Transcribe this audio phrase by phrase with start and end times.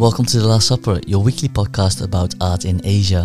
[0.00, 3.24] Welcome to The Last Supper, your weekly podcast about art in Asia.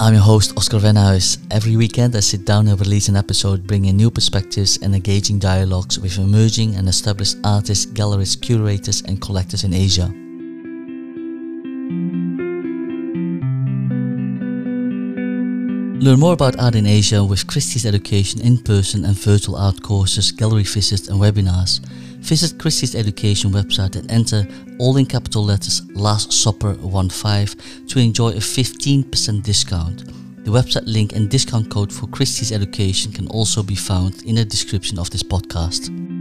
[0.00, 1.38] I'm your host, Oscar Venhuis.
[1.52, 6.00] Every weekend, I sit down and release an episode bringing new perspectives and engaging dialogues
[6.00, 10.06] with emerging and established artists, galleries, curators, and collectors in Asia.
[16.02, 20.32] Learn more about art in Asia with Christie's Education in person and virtual art courses,
[20.32, 21.78] gallery visits, and webinars.
[22.24, 24.46] Visit Christie's Education website and enter
[24.78, 30.06] all in capital letters Last Supper 15 to enjoy a 15% discount.
[30.44, 34.44] The website link and discount code for Christie's Education can also be found in the
[34.44, 36.13] description of this podcast.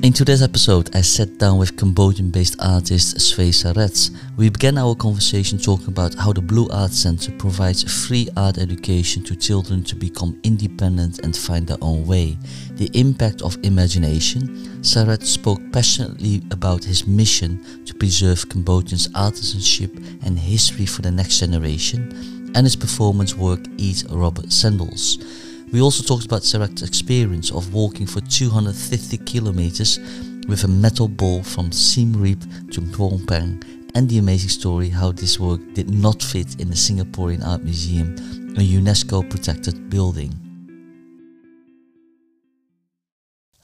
[0.00, 4.16] In today's episode, I sat down with Cambodian based artist Svay Sareth.
[4.36, 9.24] We began our conversation talking about how the Blue Art Center provides free art education
[9.24, 12.38] to children to become independent and find their own way,
[12.74, 14.46] the impact of imagination.
[14.82, 21.40] Sareth spoke passionately about his mission to preserve Cambodians' artisanship and history for the next
[21.40, 25.18] generation, and his performance work Eat Rubber Sandals.
[25.70, 29.98] We also talked about Sareth's experience of walking for 250 kilometers
[30.48, 33.62] with a metal ball from Siem Reap to Phnom Penh
[33.94, 38.14] and the amazing story how this work did not fit in the Singaporean Art Museum,
[38.56, 40.32] a UNESCO protected building.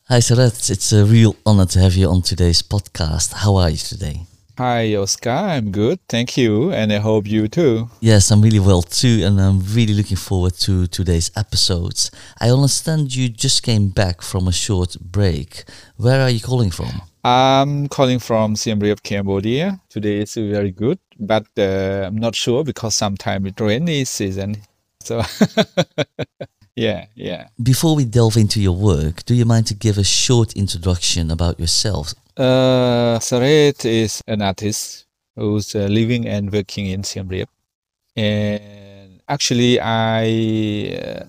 [0.08, 3.32] Hi Sarat, it's a real honor to have you on today's podcast.
[3.32, 4.26] How are you today?
[4.56, 5.30] Hi, Oscar.
[5.30, 5.98] I'm good.
[6.08, 6.70] Thank you.
[6.70, 7.88] And I hope you too.
[8.00, 9.22] Yes, I'm really well too.
[9.24, 12.12] And I'm really looking forward to today's episodes.
[12.40, 15.64] I understand you just came back from a short break.
[15.96, 17.02] Where are you calling from?
[17.24, 19.80] I'm calling from Siem Reap, Cambodia.
[19.88, 24.58] Today is very good, but uh, I'm not sure because sometimes it's rainy season.
[25.02, 25.22] So,
[26.76, 27.48] yeah, yeah.
[27.60, 31.58] Before we delve into your work, do you mind to give a short introduction about
[31.58, 32.14] yourself?
[32.36, 37.48] Uh, Sareth is an artist who's uh, living and working in Siem Reap.
[38.16, 41.24] And actually, I uh,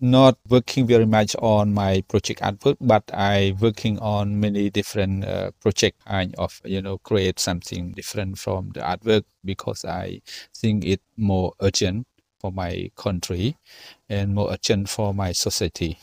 [0.00, 5.52] not working very much on my project artwork, but I working on many different uh,
[5.60, 10.20] project kind of you know create something different from the artwork because I
[10.54, 12.06] think it more urgent
[12.40, 13.56] for my country
[14.10, 15.98] and more urgent for my society.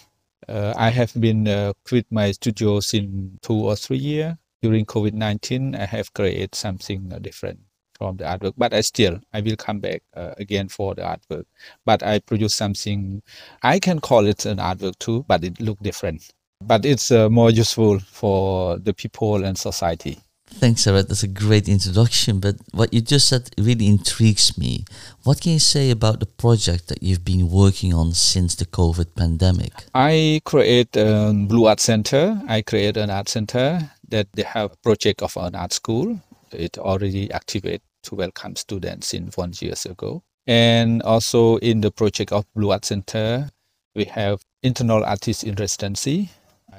[0.47, 5.79] Uh, I have been uh, quit my studio since two or three years during COVID-19,
[5.79, 7.59] I have created something uh, different
[7.97, 11.45] from the artwork, but I still, I will come back uh, again for the artwork,
[11.85, 13.21] but I produce something,
[13.63, 16.31] I can call it an artwork too, but it look different,
[16.61, 20.19] but it's uh, more useful for the people and society.
[20.49, 21.03] Thanks, Sarah.
[21.03, 22.39] That's a great introduction.
[22.39, 24.85] But what you just said really intrigues me.
[25.23, 29.13] What can you say about the project that you've been working on since the COVID
[29.15, 29.73] pandemic?
[29.93, 32.41] I create a Blue Art Center.
[32.47, 36.19] I create an art center that they have project of an art school.
[36.51, 40.23] It already activated to welcome students in one years ago.
[40.45, 43.49] And also in the project of Blue Art Center,
[43.95, 46.29] we have internal artists in residency.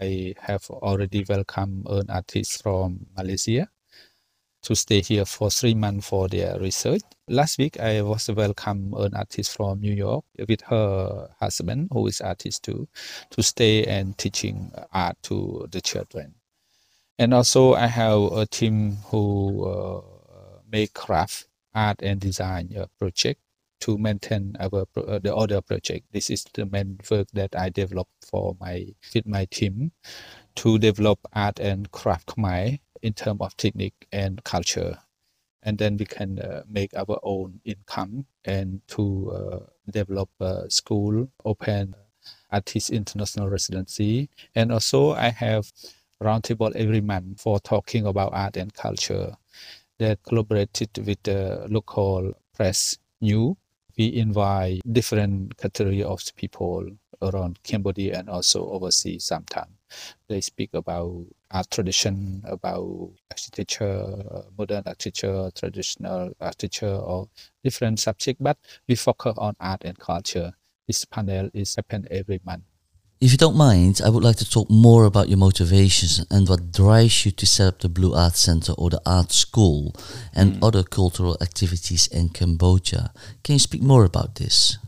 [0.00, 3.68] I have already welcomed an artist from Malaysia
[4.62, 7.02] to stay here for three months for their research.
[7.28, 12.20] Last week, I was welcome an artist from New York with her husband, who is
[12.20, 12.88] artist too,
[13.30, 16.37] to stay and teaching art to the children
[17.18, 20.00] and also I have a team who uh,
[20.70, 23.40] make craft art and design uh, project
[23.80, 26.06] to maintain our uh, the other project.
[26.12, 29.92] This is the main work that I develop for my with my team
[30.56, 34.98] to develop art and craft Khmer in terms of technique and culture,
[35.62, 39.58] and then we can uh, make our own income and to uh,
[39.90, 41.94] develop a school, open
[42.50, 45.70] artist international residency, and also I have
[46.22, 49.34] roundtable every month for talking about art and culture.
[49.98, 53.56] That collaborated with the local press new.
[53.98, 56.88] We invite different category of people
[57.20, 59.72] around cambodia and also overseas sometimes
[60.28, 64.24] they speak about art tradition about architecture
[64.56, 67.28] modern architecture traditional architecture or
[67.64, 70.52] different subject but we focus on art and culture.
[70.86, 72.64] This panel is happen every month
[73.20, 76.70] if you don't mind, I would like to talk more about your motivations and what
[76.70, 79.94] drives you to set up the Blue Art Center or the art school
[80.34, 80.64] and mm.
[80.64, 83.12] other cultural activities in Cambodia.
[83.42, 84.78] Can you speak more about this?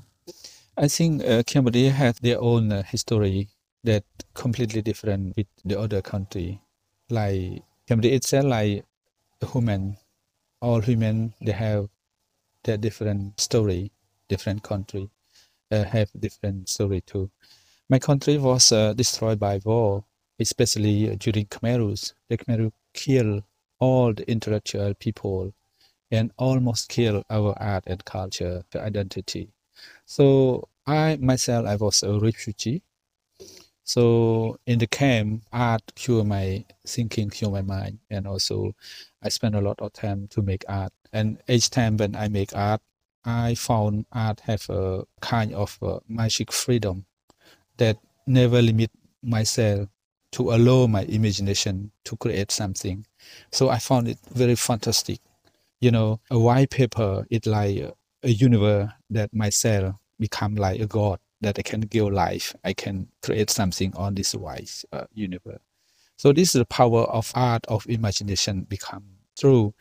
[0.77, 3.49] I think uh, Cambodia has their own uh, history
[3.82, 4.05] that
[4.35, 6.61] completely different with the other country.
[7.09, 8.85] Like Cambodia itself, like
[9.53, 9.97] human,
[10.61, 11.88] all human, they have
[12.62, 13.91] their different story.
[14.29, 15.11] Different country
[15.73, 17.29] uh, have different story too
[17.90, 20.04] my country was uh, destroyed by war
[20.40, 22.10] especially during Khmer Rouge.
[22.28, 23.44] The Khmer Rouge killed
[23.78, 25.52] all the intellectual people
[26.10, 29.52] and almost killed our art and culture, the identity.
[30.06, 32.82] So I myself, I was a refugee.
[33.84, 38.75] So in the camp, art cure my thinking, cure my mind, and also
[39.22, 40.93] I spend a lot of time to make art.
[41.12, 42.81] And each time when I make art,
[43.25, 47.04] I found art have a kind of a magic freedom
[47.81, 47.97] that
[48.27, 48.91] never limit
[49.23, 49.88] myself
[50.32, 53.05] to allow my imagination to create something.
[53.50, 55.19] So I found it very fantastic.
[55.81, 57.93] You know, a white paper is like a,
[58.23, 62.55] universe that myself become like a god that I can give life.
[62.62, 65.62] I can create something on this white uh, universe.
[66.17, 69.05] So this is the power of art of imagination become
[69.38, 69.75] true.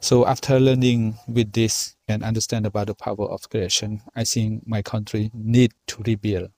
[0.00, 4.82] So after learning with this and understand about the power of creation, I think my
[4.82, 6.50] country need to rebuild,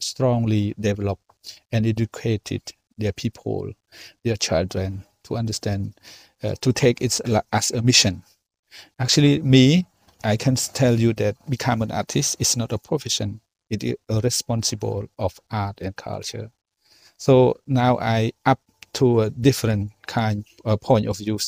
[0.00, 1.18] strongly develop
[1.72, 2.62] and educated
[2.98, 3.70] their people,
[4.24, 5.94] their children to understand,
[6.42, 7.20] uh, to take it
[7.52, 8.22] as a mission.
[8.98, 9.86] Actually, me,
[10.22, 13.40] I can tell you that become an artist is not a profession.
[13.70, 16.50] It is a responsible of art and culture.
[17.16, 18.60] So now I up
[18.94, 21.38] to a different kind uh, point of view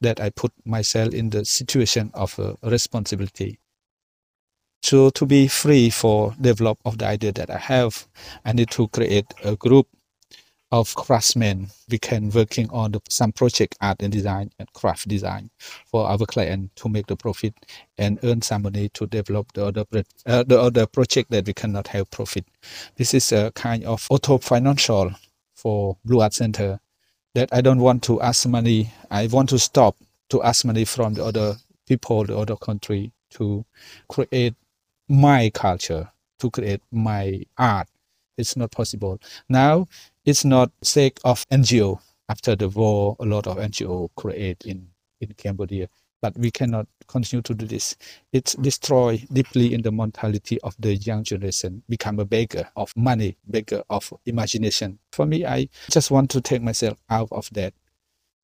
[0.00, 3.58] that I put myself in the situation of a responsibility.
[4.82, 8.06] So to be free for develop of the idea that I have,
[8.44, 9.86] I need to create a group
[10.72, 11.68] of craftsmen.
[11.88, 15.50] We can working on the, some project art and design and craft design
[15.86, 17.54] for our client to make the profit
[17.98, 19.84] and earn some money to develop the other
[20.26, 22.44] uh, the other project that we cannot have profit.
[22.96, 25.12] This is a kind of auto financial
[25.54, 26.80] for Blue Art Center
[27.34, 28.92] that I don't want to ask money.
[29.10, 29.96] I want to stop
[30.30, 31.56] to ask money from the other
[31.86, 33.64] people, the other country to
[34.08, 34.54] create
[35.10, 36.08] my culture,
[36.38, 37.88] to create my art.
[38.38, 39.20] It's not possible.
[39.48, 39.88] Now
[40.24, 42.00] it's not sake of NGO.
[42.28, 44.86] After the war, a lot of NGO create in,
[45.20, 45.88] in Cambodia.
[46.22, 47.96] But we cannot continue to do this.
[48.32, 53.36] It's destroy deeply in the mentality of the young generation, become a beggar of money,
[53.48, 54.98] beggar of imagination.
[55.12, 57.74] For me, I just want to take myself out of that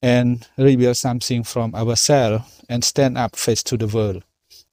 [0.03, 4.25] and reveal something from ourselves and stand up face to the world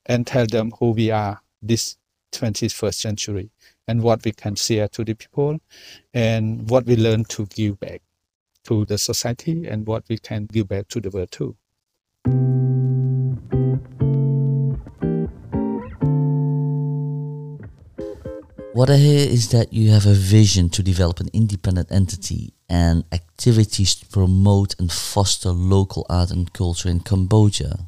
[0.05, 1.97] and tell them who we are this
[2.33, 3.49] 21st century
[3.87, 5.59] and what we can share to the people
[6.13, 8.01] and what we learn to give back
[8.65, 11.55] to the society and what we can give back to the world too.
[18.73, 23.03] What I hear is that you have a vision to develop an independent entity and
[23.11, 27.87] activities to promote and foster local art and culture in Cambodia.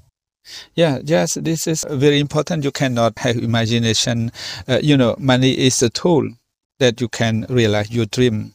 [0.76, 2.64] Yeah, yes, this is very important.
[2.64, 4.32] You cannot have imagination.
[4.68, 6.30] Uh, you know, money is a tool
[6.80, 8.54] that you can realize your dream.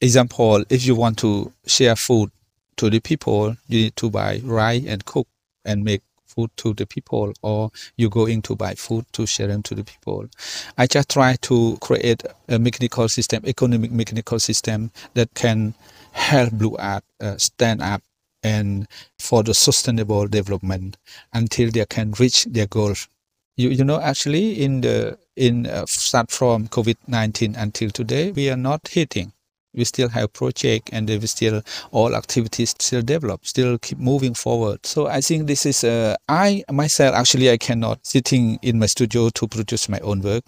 [0.00, 2.30] Example, if you want to share food
[2.76, 5.26] to the people, you need to buy rice and cook
[5.64, 9.46] and make food to the people, or you go in to buy food to share
[9.48, 10.26] them to the people.
[10.76, 15.74] I just try to create a mechanical system, economic mechanical system that can
[16.12, 18.02] help Blue Art uh, stand up
[18.46, 18.86] and
[19.18, 20.96] for the sustainable development
[21.32, 23.08] until they can reach their goals.
[23.56, 28.56] You, you know, actually, in the in uh, start from COVID-19 until today, we are
[28.56, 29.32] not hitting.
[29.74, 34.86] We still have project and we still all activities still develop, still keep moving forward.
[34.86, 39.28] So I think this is uh, I myself actually I cannot sitting in my studio
[39.30, 40.44] to produce my own work,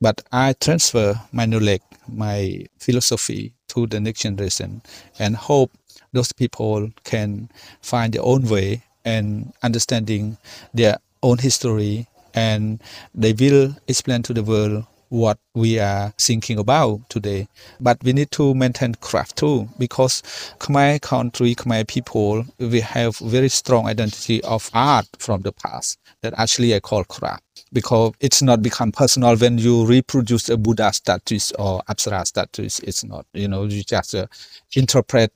[0.00, 4.82] but I transfer my knowledge, my philosophy to the next generation,
[5.18, 5.70] and hope
[6.12, 7.48] those people can
[7.82, 10.36] find their own way and understanding
[10.74, 12.82] their own history and
[13.14, 17.48] they will explain to the world what we are thinking about today.
[17.80, 20.22] But we need to maintain craft too, because
[20.58, 26.34] Khmer country, Khmer people, we have very strong identity of art from the past that
[26.36, 27.42] actually I call craft.
[27.72, 32.64] Because it's not become personal when you reproduce a Buddha statue or Apsara statue.
[32.64, 34.26] It's not, you know, you just uh,
[34.74, 35.32] interpret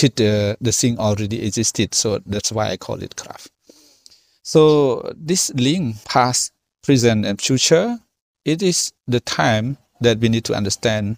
[0.00, 1.94] the, the thing already existed.
[1.94, 3.50] So that's why I call it craft.
[4.42, 7.98] So this link past, present, and future,
[8.44, 11.16] it is the time that we need to understand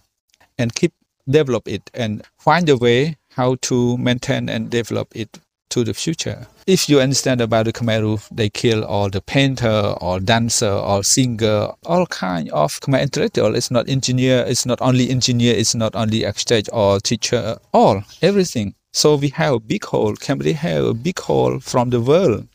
[0.57, 0.93] and keep
[1.29, 5.39] develop it and find a way how to maintain and develop it
[5.71, 6.47] to the future.
[6.67, 11.03] If you understand about the Khmer Rouge, they kill all the painter or dancer or
[11.03, 13.55] singer, all kind of Khmer intellectual.
[13.55, 18.75] It's not engineer, it's not only engineer, it's not only architect or teacher, all, everything.
[18.93, 20.17] So we have a big hole.
[20.17, 22.49] Cambodia have a big hole from the world,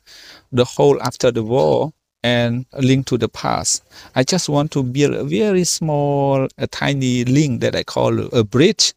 [0.51, 1.93] the hole after the war
[2.24, 3.84] and link to the past.
[4.15, 8.43] I just want to build a very small, a tiny link that I call a
[8.43, 8.93] bridge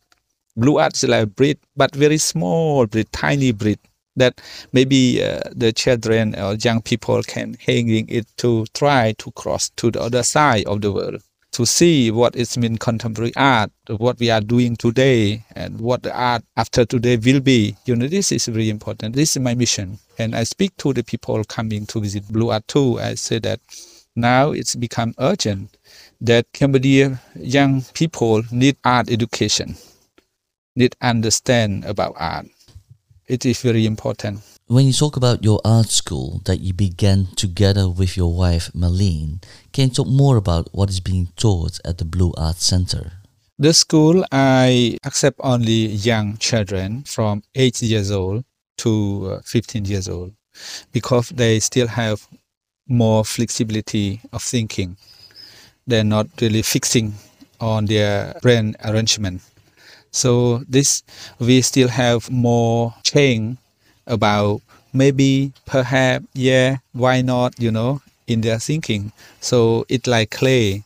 [0.59, 3.79] Blue art is like a breed, but very small breed, tiny breed
[4.17, 4.41] that
[4.73, 9.91] maybe uh, the children or young people can hanging it to try to cross to
[9.91, 11.23] the other side of the world
[11.57, 16.03] to see what is it means contemporary art, what we are doing today, and what
[16.03, 17.75] the art after today will be.
[17.87, 19.15] You know, this is very important.
[19.17, 19.99] This is my mission.
[20.19, 23.01] And I speak to the people coming to visit Blue Art too.
[23.01, 23.61] I say that
[24.15, 25.75] now it's become urgent
[26.21, 29.77] that Cambodian young people need art education,
[30.75, 32.49] need understand about art.
[33.29, 34.41] It is very important.
[34.69, 39.43] When you talk about your art school that you began together with your wife Marlene,
[39.73, 43.13] can you talk more about what is being taught at the Blue Art Center?
[43.59, 48.45] The school I accept only young children from 8 years old
[48.79, 50.33] to uh, 15 years old
[50.93, 52.29] because they still have
[52.87, 54.97] more flexibility of thinking.
[55.85, 57.15] They're not really fixing
[57.59, 59.43] on their brain arrangement.
[60.23, 61.03] So this
[61.39, 63.59] we still have more change
[64.07, 69.13] about maybe perhaps yeah why not you know in their thinking.
[69.41, 70.85] So it's like clay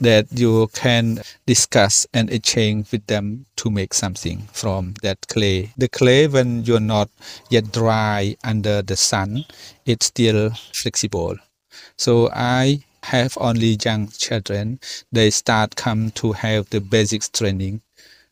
[0.00, 5.72] that you can discuss and exchange with them to make something from that clay.
[5.76, 7.10] The clay when you're not
[7.50, 9.44] yet dry under the sun
[9.84, 11.36] it's still flexible.
[11.96, 14.78] So i have only young children.
[15.10, 17.80] They start come to have the basics training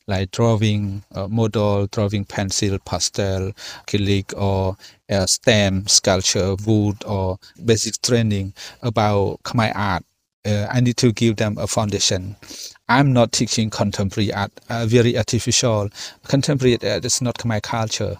[0.09, 3.53] like drawing model, drawing pencil, pastel,
[3.87, 4.77] acrylic, or
[5.27, 10.05] stamp, sculpture, wood, or basic training about Khmer art.
[10.47, 12.37] Uh, I need to give them a foundation.
[12.89, 15.91] I'm not teaching contemporary art, uh, very artificial.
[16.27, 18.17] Contemporary art is not Khmer culture.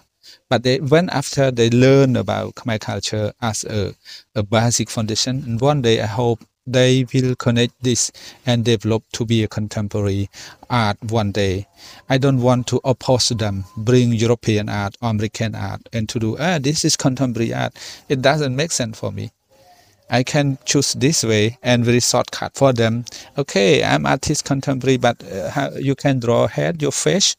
[0.47, 3.95] But they, when after they learn about Khmer culture as a,
[4.35, 8.11] a basic foundation, and one day I hope they will connect this
[8.45, 10.29] and develop to be a contemporary
[10.69, 11.67] art one day.
[12.09, 16.59] I don't want to oppose them, bring European art, American art, and to do, ah,
[16.59, 17.73] this is contemporary art.
[18.09, 19.31] It doesn't make sense for me.
[20.09, 23.05] I can choose this way and very shortcut for them.
[23.37, 27.35] Okay, I'm artist contemporary, but uh, you can draw head, your face.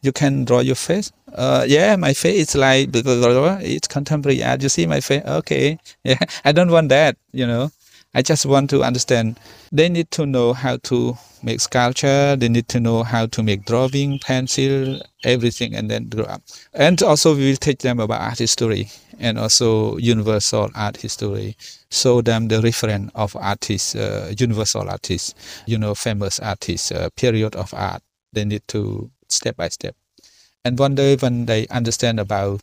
[0.00, 1.10] You can draw your face.
[1.34, 4.62] Uh, yeah, my face is like it's contemporary art.
[4.62, 5.24] You see my face.
[5.26, 7.16] Okay, yeah, I don't want that.
[7.32, 7.70] You know,
[8.14, 9.38] I just want to understand.
[9.70, 12.36] They need to know how to make sculpture.
[12.36, 16.42] They need to know how to make drawing, pencil, everything, and then grow up.
[16.72, 18.88] And also, we will teach them about art history
[19.18, 21.56] and also universal art history.
[21.90, 25.34] Show them the reference of artists, uh, universal artists,
[25.66, 28.02] you know, famous artists, uh, period of art.
[28.32, 29.94] They need to step by step.
[30.64, 32.62] And one day, when they understand about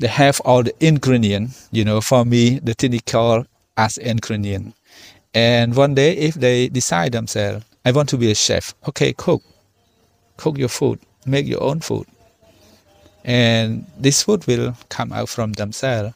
[0.00, 3.46] they have all the ingredient, you know, for me, the technical
[3.78, 4.74] as ingredient.
[5.32, 9.42] And one day, if they decide themselves, I want to be a chef, okay, cook,
[10.36, 12.06] cook your food, make your own food.
[13.24, 16.14] And this food will come out from themselves,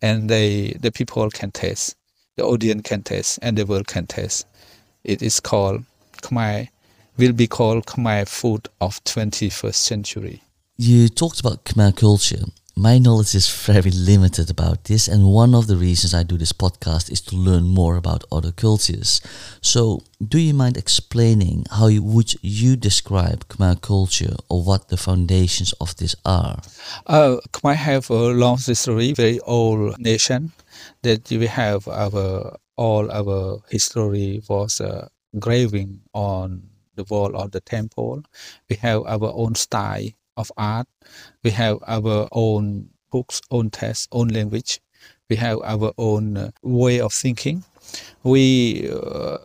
[0.00, 1.96] and they, the people can taste,
[2.36, 4.46] the audience can taste, and the world can taste.
[5.04, 5.84] It is called
[6.22, 6.68] Khmer,
[7.16, 10.42] will be called Khmer food of 21st century.
[10.76, 12.44] You talked about Khmer culture
[12.80, 16.54] my knowledge is very limited about this, and one of the reasons I do this
[16.54, 19.20] podcast is to learn more about other cultures.
[19.60, 24.96] So, do you mind explaining how you, would you describe Khmer culture or what the
[24.96, 26.62] foundations of this are?
[27.06, 30.52] Uh, Khmer have a long history, very old nation
[31.02, 35.06] that we have our all our history was uh,
[35.38, 36.62] graving on
[36.94, 38.22] the wall of the temple.
[38.70, 40.86] We have our own style of art.
[41.42, 44.80] We have our own books, own text, own language.
[45.28, 47.64] We have our own uh, way of thinking.
[48.22, 49.38] We uh,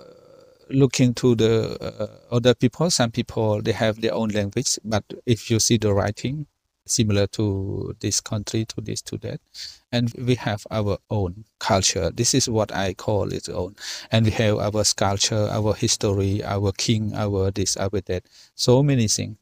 [0.70, 2.89] looking to the uh, other people.
[2.89, 6.48] Some people they have their own language, but if you see the writing,
[6.86, 9.39] similar to this country, to this, to that.
[9.92, 12.12] And we have our own culture.
[12.12, 13.75] This is what I call its own.
[14.12, 18.25] And we have our sculpture, our history, our king, our this, our that.
[18.56, 19.38] So many things.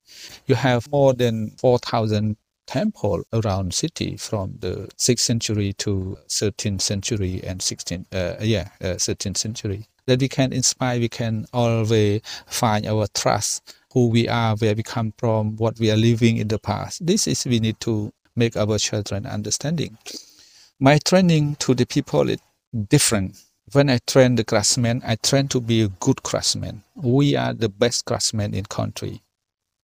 [0.45, 7.41] You have more than 4,000 temple around city from the 6th century to 13th century
[7.45, 9.87] and 16th, uh, yeah, uh, 13th century.
[10.05, 14.83] That we can inspire, we can always find our trust who we are, where we
[14.83, 17.05] come from, what we are living in the past.
[17.05, 19.97] This is we need to make our children understanding.
[20.79, 22.39] My training to the people is
[22.89, 23.37] different.
[23.71, 26.83] When I train the craftsmen, I train to be a good craftsman.
[26.95, 29.21] We are the best craftsmen in country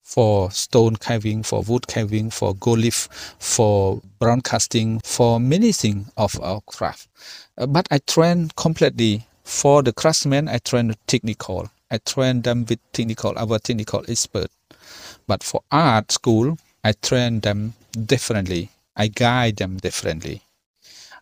[0.03, 6.11] for stone carving, for wood carving, for gold leaf, for bronze casting, for many things
[6.17, 7.07] of our craft.
[7.55, 10.47] But I train completely for the craftsmen.
[10.47, 11.69] I train the technical.
[11.91, 14.51] I train them with technical, our technical expert.
[15.27, 17.73] But for art school, I train them
[18.05, 18.69] differently.
[18.95, 20.41] I guide them differently.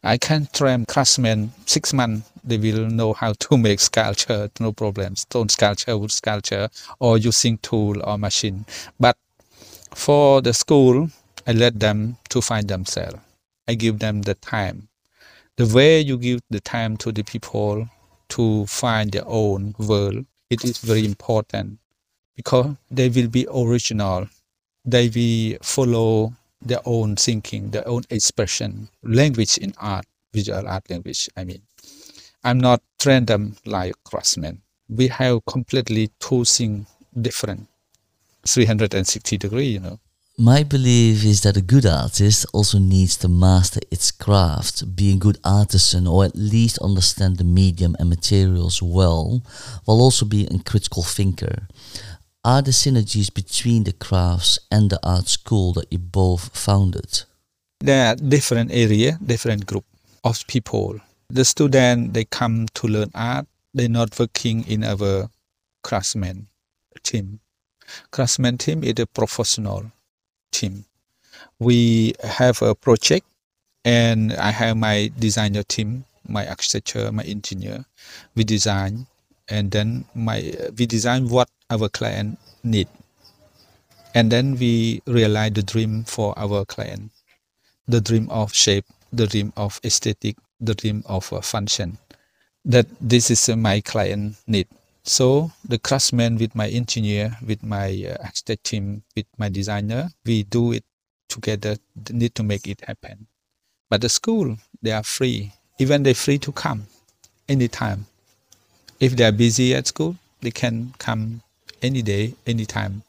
[0.03, 2.29] I can train craftsmen six months.
[2.43, 5.15] They will know how to make sculpture, no problem.
[5.15, 6.69] Stone sculpture, wood sculpture,
[6.99, 8.65] or using tool or machine.
[8.99, 9.17] But
[9.95, 11.09] for the school,
[11.45, 13.19] I let them to find themselves.
[13.67, 14.89] I give them the time.
[15.55, 17.89] The way you give the time to the people
[18.29, 21.79] to find their own world, it is very important
[22.35, 24.27] because they will be original.
[24.85, 31.29] They will follow their own thinking, their own expression, language in art, visual art language.
[31.35, 31.61] I mean,
[32.43, 34.61] I'm not trained them like craftsmen.
[34.89, 36.87] We have completely two things
[37.19, 37.67] different,
[38.47, 39.99] 360 degree, you know.
[40.39, 45.17] My belief is that a good artist also needs to master its craft, be a
[45.17, 49.41] good artisan, or at least understand the medium and materials well,
[49.85, 51.67] while also being a critical thinker.
[52.45, 57.23] Are the synergies between the crafts and the art school that you both founded?
[57.79, 59.85] There are different area, different group
[60.23, 60.99] of people.
[61.29, 63.47] The student they come to learn art.
[63.73, 65.31] They're not working in our
[65.83, 66.45] craftsman
[67.01, 67.39] team.
[68.11, 69.91] Craftsman team is a professional
[70.51, 70.85] team.
[71.59, 73.25] We have a project,
[73.85, 77.85] and I have my designer team, my architecture, my engineer.
[78.35, 79.07] We design,
[79.49, 82.87] and then my we design what our client need,
[84.13, 87.11] and then we realize the dream for our client,
[87.87, 91.97] the dream of shape, the dream of aesthetic, the dream of function.
[92.65, 94.67] That this is my client need
[95.07, 100.43] so the craftsman with my engineer, with my uh, architect team, with my designer, we
[100.43, 100.83] do it
[101.29, 101.77] together.
[102.11, 103.27] Need to make it happen.
[103.89, 105.53] But the school, they are free.
[105.79, 106.87] Even they're free to come
[107.47, 108.05] anytime.
[108.99, 111.41] If they are busy at school, they can come
[111.81, 113.03] any day, anytime.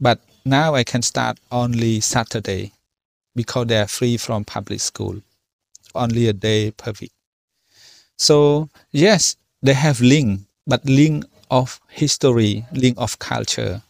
[0.00, 2.72] But now I can start only Saturday
[3.36, 5.20] because they are free from public school.
[5.94, 7.12] Only a day per week.
[8.16, 13.82] So yes, they have link, but link of history, link of culture,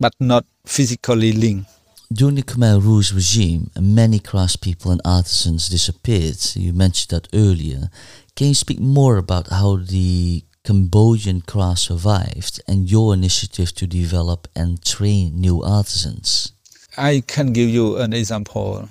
[0.00, 1.70] but not physically linked.
[2.10, 6.38] During the Khmer Rouge regime, many craftspeople and artisans disappeared.
[6.54, 7.90] You mentioned that earlier.
[8.36, 14.48] Can you speak more about how the Cambodian craft survived and your initiative to develop
[14.56, 16.52] and train new artisans?
[16.96, 18.88] I can give you an example.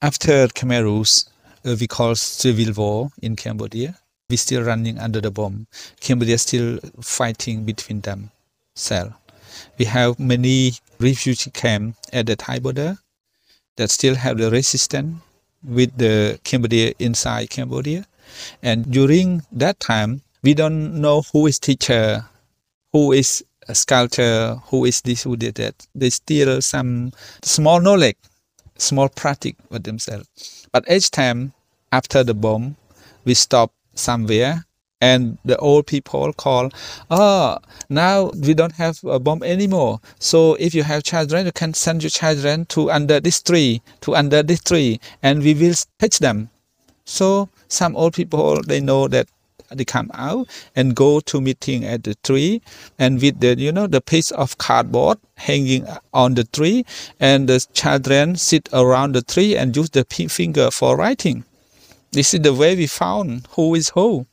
[0.00, 1.24] After Khmer Rouge,
[1.64, 5.66] uh, we call civil war in Cambodia we still running under the bomb.
[6.00, 9.14] Cambodia still fighting between themselves.
[9.78, 12.98] We have many refugee camps at the Thai border
[13.76, 15.16] that still have the resistance
[15.64, 18.04] with the Cambodia inside Cambodia.
[18.62, 22.26] And during that time, we don't know who is teacher,
[22.92, 25.86] who is a sculptor, who is this, who did that.
[25.94, 27.12] They still some
[27.42, 28.18] small knowledge,
[28.76, 30.66] small practice with themselves.
[30.70, 31.54] But each time
[31.92, 32.76] after the bomb,
[33.24, 34.64] we stop somewhere
[35.00, 36.70] and the old people call
[37.10, 37.56] oh
[37.88, 40.00] now we don't have a bomb anymore.
[40.18, 44.16] So if you have children you can send your children to under this tree to
[44.16, 46.50] under this tree and we will teach them.
[47.04, 49.28] So some old people they know that
[49.70, 52.62] they come out and go to meeting at the tree
[52.98, 56.84] and with the you know the piece of cardboard hanging on the tree
[57.20, 61.44] and the children sit around the tree and use the finger for writing
[62.12, 64.26] this is the way we found who is who.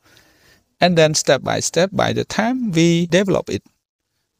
[0.81, 3.63] And then step by step, by the time we develop it,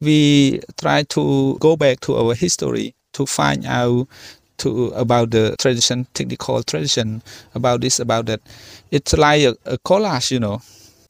[0.02, 4.08] we try to go back to our history to find out
[4.58, 7.22] to about the tradition, technical tradition,
[7.56, 8.42] about this, about that.
[8.92, 10.62] It's like a, a collage, you know,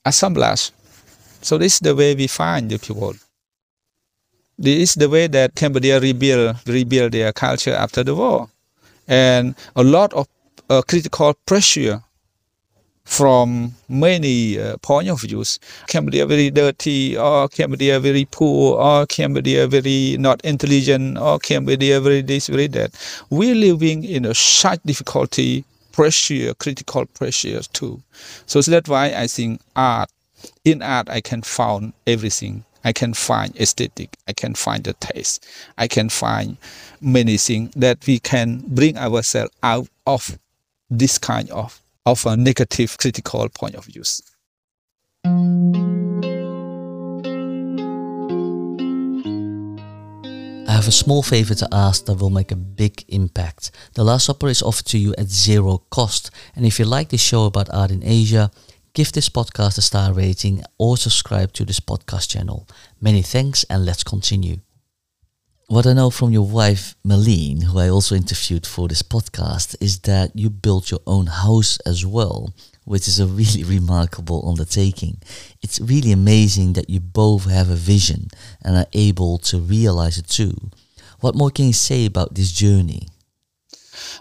[0.06, 0.72] assemblage.
[1.42, 3.14] So this is the way we find the people.
[4.58, 8.50] This is the way that Cambodia rebuild rebuild their culture after the war,
[9.08, 10.28] and a lot of
[10.70, 12.02] uh, critical pressure
[13.06, 15.60] from many uh, point of views.
[15.88, 22.22] Cambodia very dirty, or Cambodia very poor, or Cambodia very not intelligent, or Cambodia very
[22.22, 22.92] this, very that.
[23.30, 28.02] We're living in a such difficulty, pressure, critical pressure too.
[28.48, 30.10] So that's why I think art,
[30.66, 32.66] in art, I can find everything.
[32.84, 34.16] I can find aesthetic.
[34.28, 35.48] I can find the taste.
[35.78, 36.58] I can find
[37.02, 40.38] many things that we can bring ourselves out of
[40.92, 44.22] this kind of of a negative critical point of views.
[50.68, 53.72] I have a small favor to ask that will make a big impact.
[53.94, 56.32] The Last Supper is offered to you at zero cost.
[56.56, 58.52] And if you like this show about art in Asia,
[58.94, 62.68] give this podcast a star rating or subscribe to this podcast channel.
[63.02, 64.58] Many thanks and let's continue.
[65.68, 69.98] What I know from your wife, Malene, who I also interviewed for this podcast, is
[70.02, 75.18] that you built your own house as well, which is a really remarkable undertaking.
[75.64, 78.28] It's really amazing that you both have a vision
[78.64, 80.54] and are able to realize it too.
[81.20, 83.08] What more can you say about this journey?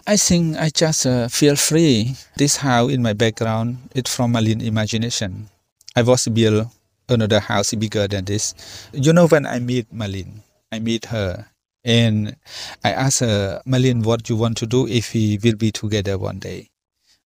[0.07, 2.15] I think I just uh, feel free.
[2.37, 5.49] This house in my background, it's from Malene imagination.
[5.95, 6.67] I was build
[7.07, 8.55] another house bigger than this.
[8.93, 10.41] You know, when I meet Malene,
[10.75, 11.47] I meet her
[11.85, 12.35] and
[12.83, 16.39] I asked her, Malene, what you want to do if we will be together one
[16.39, 16.69] day?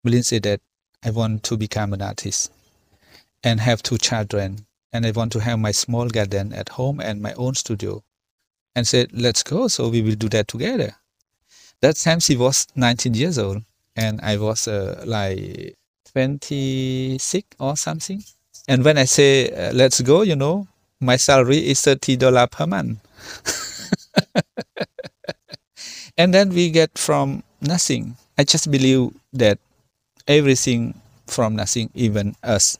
[0.04, 0.60] Malene said that
[1.02, 2.52] I want to become an artist
[3.42, 4.66] and have two children.
[4.92, 8.02] And I want to have my small garden at home and my own studio.
[8.74, 9.68] And said, let's go.
[9.68, 10.94] So we will do that together.
[11.80, 13.62] That time she was 19 years old
[13.96, 15.74] and I was uh, like
[16.12, 18.22] 26 or something.
[18.66, 20.68] And when I say, uh, let's go, you know,
[21.00, 22.98] my salary is $30 per month.
[26.18, 28.16] and then we get from nothing.
[28.36, 29.58] I just believe that
[30.28, 32.78] everything from nothing, even us.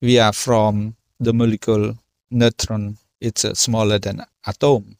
[0.00, 1.98] We are from the molecule
[2.30, 2.98] neutron.
[3.20, 4.96] It's uh, smaller than atom.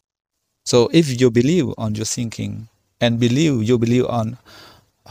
[0.64, 2.68] So if you believe on your thinking
[3.00, 4.38] and believe, you believe on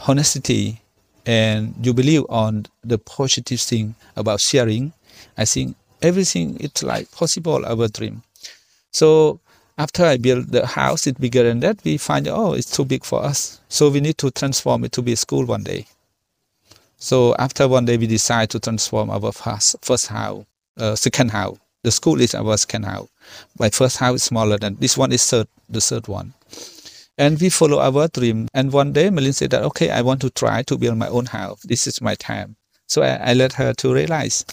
[0.08, 0.80] honesty
[1.26, 4.92] and you believe on the positive thing about sharing,
[5.38, 8.22] I think everything it's like possible our dream.
[8.94, 9.40] So
[9.76, 11.82] after I build the house, it's bigger than that.
[11.84, 13.60] We find oh, it's too big for us.
[13.68, 15.86] So we need to transform it to be a school one day.
[16.96, 20.44] So after one day, we decide to transform our first, first house,
[20.78, 21.58] uh, second house.
[21.82, 23.08] The school is our second house.
[23.58, 26.32] My first house is smaller than this one is third, the third one.
[27.18, 28.46] And we follow our dream.
[28.54, 31.26] And one day, Melin said that, okay, I want to try to build my own
[31.26, 31.60] house.
[31.62, 32.56] This is my time.
[32.86, 34.44] So I, I let her to realize.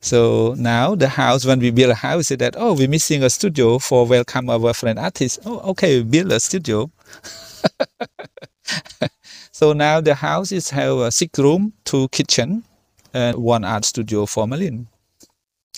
[0.00, 3.28] So now the house, when we build a house, say that, oh, we're missing a
[3.30, 5.40] studio for welcome our friend artist.
[5.44, 6.90] Oh, okay, build a studio.
[9.52, 12.64] so now the house is have a six room, two kitchen,
[13.12, 14.86] and one art studio for Malin.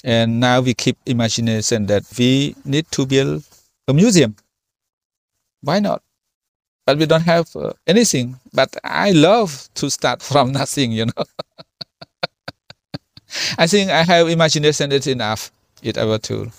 [0.05, 3.45] And now we keep imagination that we need to build
[3.89, 4.37] a museum.
[5.63, 6.03] Why not?
[6.87, 8.39] But we don't have uh, anything.
[8.53, 11.25] But I love to start from nothing, you know.
[13.59, 14.93] I think I have imagination.
[14.93, 15.51] It's enough.
[15.83, 16.53] It's our tool.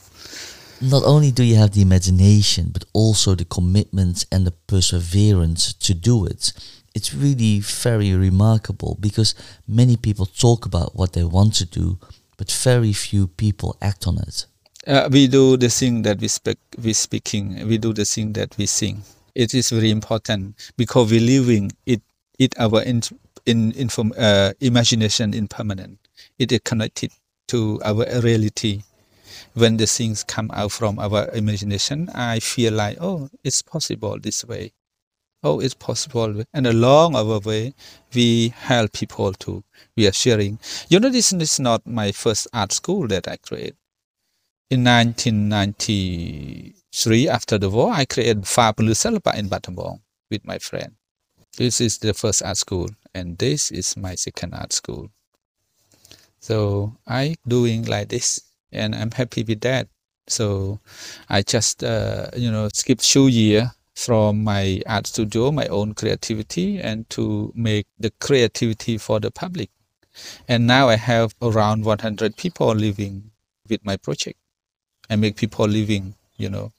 [0.81, 5.93] Not only do you have the imagination, but also the commitment and the perseverance to
[5.93, 6.51] do it.
[6.93, 9.33] It's really very remarkable because
[9.65, 11.99] many people talk about what they want to do,
[12.38, 14.45] but very few people act on it.
[14.86, 17.65] Uh, we do the thing that we speak, we speaking.
[17.67, 19.03] We do the thing that we sing.
[19.33, 22.01] It is very important because we living it,
[22.38, 23.01] it our in,
[23.45, 25.97] in, inform, uh, imagination in permanent
[26.38, 27.12] it is connected
[27.47, 28.84] to our reality.
[29.54, 34.43] When the things come out from our imagination, I feel like, oh, it's possible this
[34.45, 34.73] way.
[35.43, 36.43] Oh, it's possible.
[36.54, 37.73] And along our way,
[38.13, 39.63] we help people to,
[39.97, 40.60] we are sharing.
[40.89, 43.76] You know, this is not my first art school that I created.
[44.69, 49.99] In 1993, after the war, I created Phare Ponleu Selpak in Battambang
[50.32, 50.95] with my friend.
[51.58, 55.12] This is the first art school, and this is my second art school.
[56.43, 58.41] So I doing like this,
[58.73, 59.88] and I'm happy with that.
[60.27, 60.82] So
[61.29, 66.82] I just uh, you know skip two year from my art studio, my own creativity,
[66.82, 69.69] and to make the creativity for the public.
[70.49, 73.32] And now I have around 100 people living
[73.69, 74.38] with my project.
[75.10, 76.73] I make people living, you know,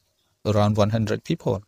[0.44, 1.62] around 100 people.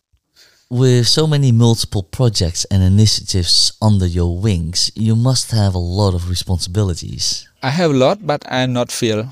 [0.68, 6.12] With so many multiple projects and initiatives under your wings, you must have a lot
[6.12, 7.48] of responsibilities.
[7.66, 9.26] I have a lot, but I'm not feel,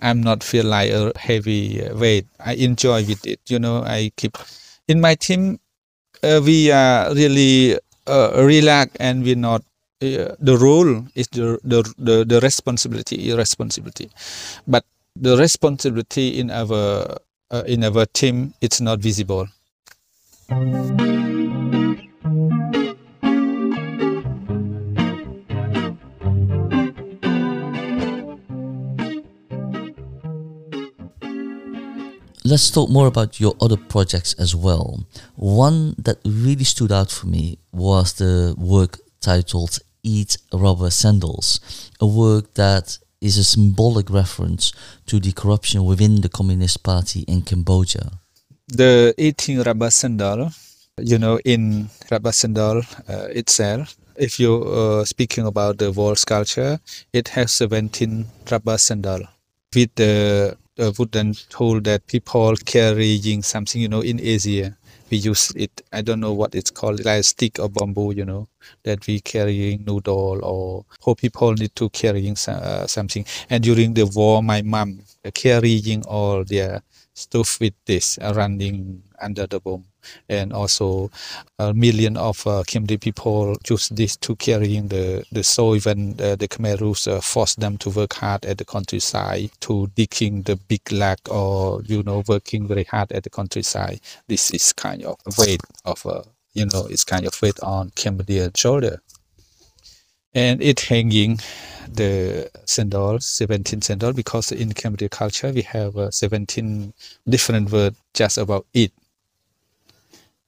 [0.00, 2.26] I'm not feel like a heavy weight.
[2.40, 3.40] I enjoy with it.
[3.46, 4.38] You know, I keep
[4.88, 5.60] in my team.
[6.22, 9.62] Uh, we are really uh, relaxed, and we're not.
[10.02, 14.08] Uh, the role is the, the the the responsibility, responsibility,
[14.66, 14.84] but
[15.16, 17.18] the responsibility in our
[17.50, 19.48] uh, in our team it's not visible
[32.50, 35.04] Let's talk more about your other projects as well.
[35.36, 41.60] One that really stood out for me was the work titled Eat Rubber Sandals,
[42.00, 44.72] a work that is a symbolic reference
[45.06, 48.18] to the corruption within the Communist Party in Cambodia
[48.68, 50.50] the eating rubber sandal,
[50.98, 56.14] you know, in rubber sandal uh, itself, if you are uh, speaking about the wall
[56.16, 56.78] sculpture,
[57.12, 59.20] it has 17 rubber sandal
[59.74, 64.76] with the a wooden tool that people carrying something, you know, in Asia.
[65.10, 65.82] We use it.
[65.92, 68.48] I don't know what it's called, like stick or bamboo, you know,
[68.84, 73.24] that we carrying noodle or poor people need to carrying uh, something.
[73.48, 75.00] And during the war, my mom
[75.34, 76.82] carrying all their
[77.14, 79.84] stuff with this uh, running under the bomb
[80.28, 81.10] and also
[81.58, 86.36] a million of uh, Khmer people use this to carrying the the soil when uh,
[86.36, 90.56] the Khmer Rouge uh, force them to work hard at the countryside to digging the
[90.56, 94.00] big lake or you know working very hard at the countryside.
[94.28, 96.22] This is kind of weight of uh,
[96.54, 99.00] you know it's kind of weight on Cambodian shoulder,
[100.34, 101.40] and it hanging
[101.92, 106.92] the sandal 17 sandal because in Cambodian culture we have uh, 17
[107.28, 108.92] different words just about it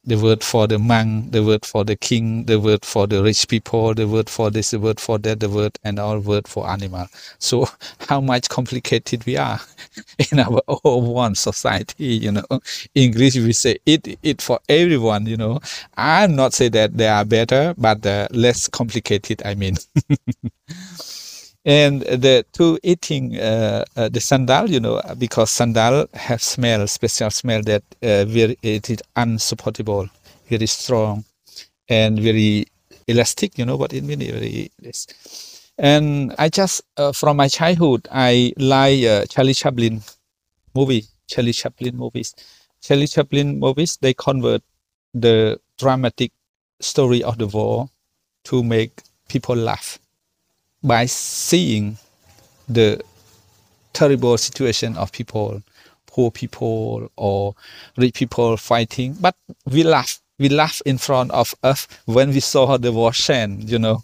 [0.04, 3.48] the word for the monk, the word for the king, the word for the rich
[3.48, 6.68] people, the word for this, the word for that, the word and all word for
[6.68, 7.06] animal.
[7.38, 7.68] So
[8.08, 9.60] how much complicated we are
[10.32, 12.44] in our own one society, you know.
[12.94, 15.60] English we say it it for everyone, you know.
[15.96, 19.76] I'm not say that they are better, but uh, less complicated, I mean.
[21.64, 27.30] And the to eating uh, uh, the sandal you know because sandal have smell special
[27.30, 30.08] smell that uh, very it is unsupportable
[30.48, 31.24] very strong
[31.88, 32.66] and very
[33.08, 33.58] elastic.
[33.58, 34.24] You know what it means?
[34.24, 35.06] Very yes.
[35.78, 40.02] and i just uh, from my childhood i like uh, charlie chaplin
[40.74, 42.34] movie charlie chaplin movies.
[42.82, 44.62] Charlie chaplin movies they convert
[45.14, 46.32] the dramatic
[46.80, 47.88] story of the war
[48.44, 49.98] to make people laugh
[50.82, 51.96] by seeing
[52.68, 53.00] the
[53.92, 55.62] terrible situation of people,
[56.06, 57.54] poor people or
[57.96, 59.34] rich people fighting, but
[59.66, 63.78] we laugh we laugh in front of us when we saw the war scene, you
[63.78, 64.02] know,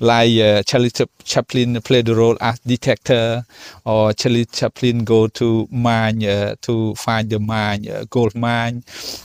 [0.00, 0.90] like uh, Charlie
[1.24, 3.42] Chaplin played the role as detector,
[3.86, 8.84] or Charlie Chaplin go to mine uh, to find the mine, uh, gold mine.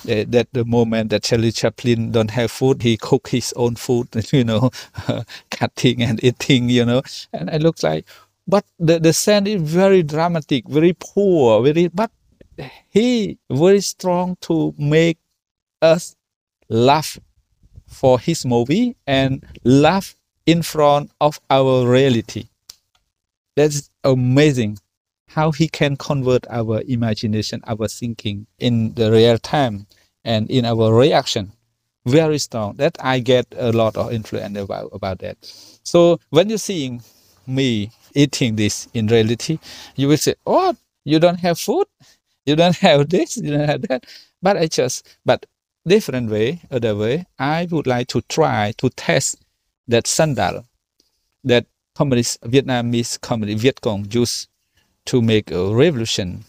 [0.09, 4.07] Uh, that the moment that Charlie Chaplin don't have food, he cook his own food,
[4.31, 4.71] you know,
[5.51, 7.01] cutting and eating, you know,
[7.33, 8.05] and it looks like,
[8.47, 12.09] but the the scene is very dramatic, very poor, very, but
[12.89, 15.17] he very strong to make
[15.81, 16.15] us
[16.73, 17.19] laugh
[17.87, 22.47] for his movie and laugh in front of our reality.
[23.55, 24.79] That's amazing
[25.27, 29.85] how he can convert our imagination, our thinking in the real time
[30.25, 31.51] and in our reaction.
[32.05, 32.75] Very strong.
[32.75, 35.37] That I get a lot of influence about, about that.
[35.83, 37.01] So when you're seeing
[37.45, 39.59] me eating this in reality,
[39.95, 41.85] you will say, Oh, you don't have food?
[42.45, 44.05] You don't have this, you don't have that.
[44.41, 45.45] But I just but
[45.85, 49.37] different way, other way, I would like to try to test
[49.87, 50.65] that sandal
[51.43, 51.65] that
[51.95, 54.47] communist Vietnamese communist Viet Cong use
[55.05, 56.45] to make a revolution,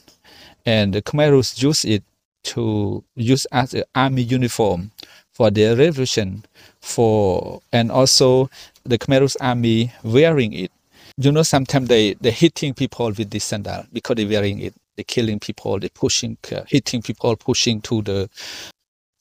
[0.65, 2.03] and the Khmer Rouge use it
[2.45, 4.91] to use as an army uniform
[5.33, 6.45] for their revolution,
[6.81, 8.49] for and also
[8.85, 10.71] the Khmer Rouge army wearing it.
[11.17, 14.75] You know, sometimes they they hitting people with this sandal because they wearing it.
[14.97, 18.31] They killing people, they pushing, uh, hitting people, pushing to the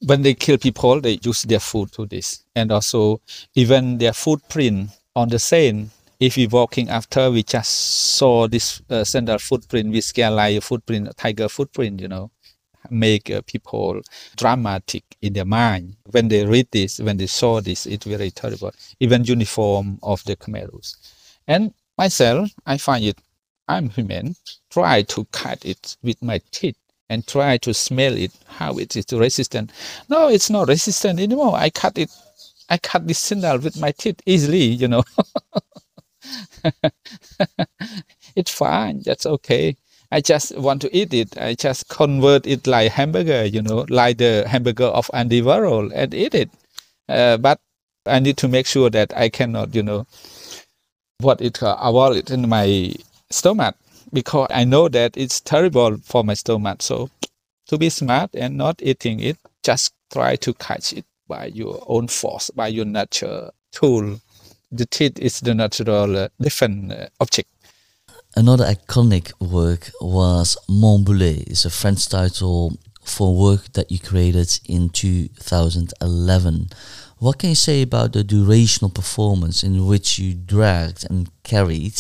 [0.05, 3.21] when they kill people, they use their food to this, and also
[3.55, 5.89] even their footprint on the sand.
[6.19, 7.71] If we walking after, we just
[8.15, 12.31] saw this uh, sandal footprint, we scare like a footprint, tiger footprint, you know,
[12.89, 14.01] make uh, people
[14.37, 17.85] dramatic in their mind when they read this, when they saw this.
[17.85, 18.71] It's very terrible.
[18.99, 20.69] Even uniform of the Khmer
[21.47, 23.17] and myself, I find it.
[23.67, 24.35] I'm human.
[24.69, 26.75] Try to cut it with my teeth
[27.13, 29.71] and try to smell it how it is resistant.
[30.09, 31.55] No it's not resistant anymore.
[31.55, 32.09] I cut it
[32.69, 35.03] i cut this sandal with my teeth easily you know.
[38.35, 39.75] It's fine that's okay.
[40.11, 41.37] I just want to eat it.
[41.37, 46.13] I just convert it like hamburger you know like the hamburger of andy warhol and
[46.13, 46.49] eat it.
[47.09, 47.59] Uh, but
[48.07, 50.05] i need to make sure that i cannot you know
[51.19, 52.93] what it uh, avoid it in my
[53.29, 53.75] stomach
[54.13, 56.81] because I know that it's terrible for my stomach.
[56.81, 57.09] So
[57.67, 62.07] to be smart and not eating it, just try to catch it by your own
[62.07, 64.19] force, by your natural tool.
[64.71, 67.49] The teeth is the natural uh, different uh, object.
[68.35, 71.47] Another iconic work was Mon Boulet.
[71.47, 76.69] It's a French title for work that you created in 2011.
[77.19, 81.99] What can you say about the durational performance in which you dragged and carried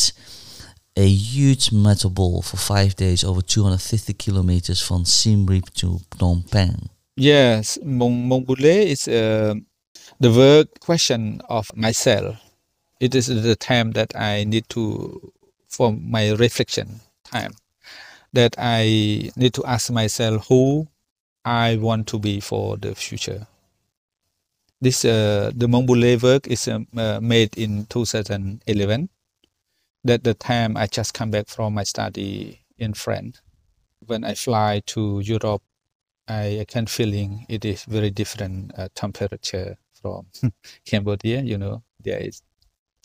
[0.95, 6.49] a huge metal ball for five days over 250 kilometers from Siem Reap to Phnom
[6.49, 6.89] Penh.
[7.15, 9.53] Yes, Mon, Mon Boulet is uh,
[10.19, 12.37] the work question of myself.
[12.99, 15.31] It is the time that I need to
[15.67, 17.53] for my reflection time.
[18.33, 20.87] that I need to ask myself who
[21.45, 23.47] I want to be for the future.
[24.81, 26.79] This uh, the Mon Boulet work is uh,
[27.21, 29.09] made in 2011.
[30.05, 33.41] That the time I just come back from my study in France.
[34.05, 35.63] When I fly to Europe,
[36.27, 40.27] I, can feeling it is very different uh, temperature from
[40.85, 41.41] Cambodia.
[41.41, 42.41] You know, there is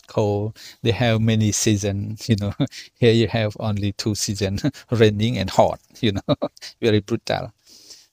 [0.09, 0.59] cold.
[0.83, 2.29] They have many seasons.
[2.29, 2.55] You know,
[2.95, 5.81] here you have only two seasons: raining and hot.
[6.01, 6.37] You know,
[6.81, 7.53] very brutal.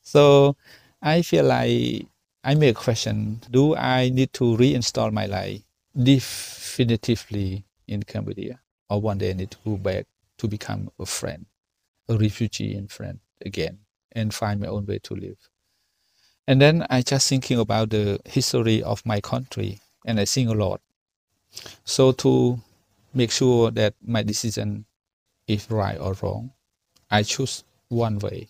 [0.02, 0.58] So
[1.02, 2.08] I feel like
[2.44, 5.62] I make a question: Do I need to reinstall my life
[5.98, 10.06] definitively in Cambodia, or one day I need to go back
[10.38, 11.46] to become a friend,
[12.10, 13.80] a refugee and friend again,
[14.12, 15.38] and find my own way to live?
[16.48, 20.54] And then I just thinking about the history of my country, and I think a
[20.54, 20.82] lot.
[21.84, 22.60] So to
[23.14, 24.86] make sure that my decision
[25.48, 26.52] is right or wrong,
[27.10, 28.48] I choose one way.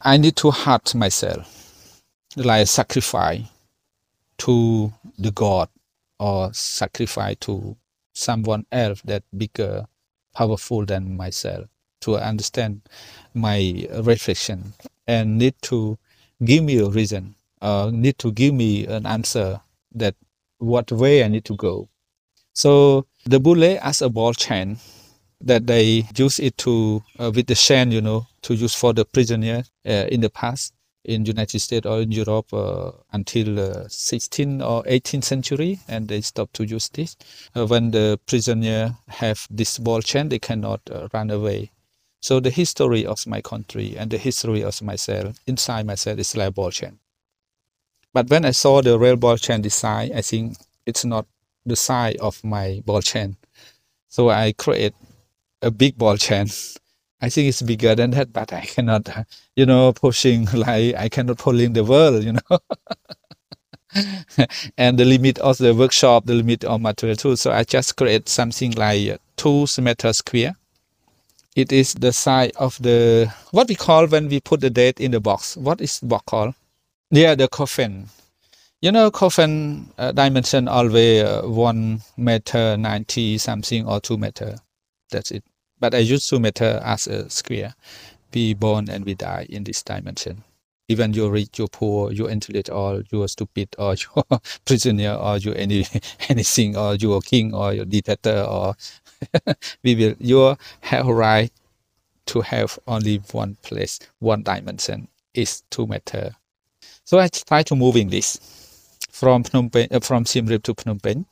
[0.00, 2.02] I need to hurt myself,
[2.36, 3.42] like sacrifice
[4.38, 5.68] to the God
[6.18, 7.76] or sacrifice to
[8.18, 9.86] someone else that bigger,
[10.34, 11.66] powerful than myself
[12.00, 12.82] to understand
[13.34, 14.72] my reflection
[15.06, 15.98] and need to
[16.44, 19.60] give me a reason, uh, need to give me an answer
[19.94, 20.14] that
[20.58, 21.88] what way I need to go.
[22.54, 24.78] So the bullet as a ball chain
[25.40, 29.04] that they use it to uh, with the chain, you know, to use for the
[29.04, 34.62] prisoner uh, in the past in United States or in Europe uh, until uh, 16th
[34.62, 37.16] or 18th century, and they stopped to use this.
[37.56, 41.70] Uh, when the prisoner have this ball chain, they cannot uh, run away.
[42.20, 46.54] So the history of my country and the history of myself inside myself is like
[46.54, 46.98] ball chain.
[48.12, 51.26] But when I saw the real ball chain design, I think it's not
[51.64, 53.36] the size of my ball chain.
[54.08, 54.94] So I create
[55.62, 56.48] a big ball chain.
[57.20, 59.08] I think it's bigger than that, but I cannot,
[59.56, 62.58] you know, pushing like I cannot pulling the world, you know.
[64.78, 67.36] and the limit of the workshop, the limit of material too.
[67.36, 70.54] So I just create something like two meter square.
[71.56, 75.10] It is the size of the what we call when we put the date in
[75.10, 75.56] the box.
[75.56, 76.54] What is box called?
[77.10, 78.08] Yeah, the coffin.
[78.80, 84.56] You know, coffin uh, dimension always uh, one meter ninety something or two meter.
[85.10, 85.42] That's it.
[85.80, 87.74] But I use two meter as a square.
[88.34, 90.44] We born and we die in this dimension.
[90.88, 95.52] Even you're rich, you're poor, you're intelligent, or you're stupid, or you're prisoner, or you
[95.54, 95.86] any
[96.28, 98.74] anything, or you're king, or you're dictator, or
[99.84, 100.14] we will.
[100.20, 101.52] You have right
[102.26, 106.32] to have only one place, one dimension is two meter
[107.08, 108.38] so I try to moving this
[109.10, 111.24] from Phnom Penh, uh, from Siem Reap to Phnom Penh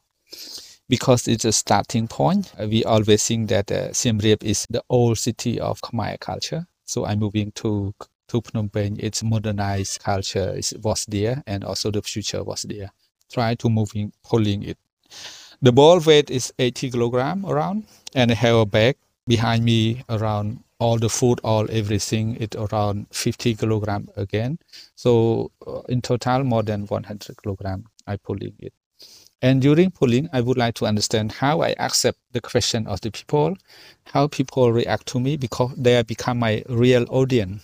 [0.89, 2.53] because it's a starting point.
[2.59, 6.67] We always think that uh, Siem Reap is the old city of Khmer culture.
[6.85, 7.95] So I'm moving to
[8.29, 8.97] to Phnom Penh.
[8.99, 12.91] It's modernized culture it was there, and also the future was there.
[13.33, 14.79] Try to moving pulling it.
[15.63, 18.97] The ball weight is 80 kilogram around, and I have a bag
[19.27, 24.59] behind me around all the food, all everything, it around 50 kilogram again.
[24.95, 28.73] So uh, in total, more than 100 kilogram I pulling it.
[29.43, 33.11] And during pulling, I would like to understand how I accept the question of the
[33.11, 33.57] people,
[34.05, 37.63] how people react to me because they have become my real audience.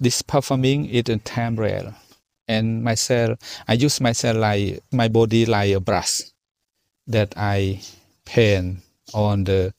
[0.00, 1.94] This performing is a time real.
[2.48, 6.22] And myself, I use myself like my body like a brush
[7.06, 7.80] that I
[8.24, 8.78] paint
[9.12, 9.74] on the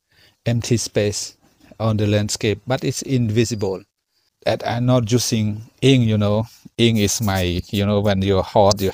[0.46, 1.38] empty space
[1.80, 3.84] on the landscape, but it's invisible.
[4.46, 6.48] And I'm uh, not using ink, you know.
[6.78, 8.92] Ink is my, you know, when you're hot, you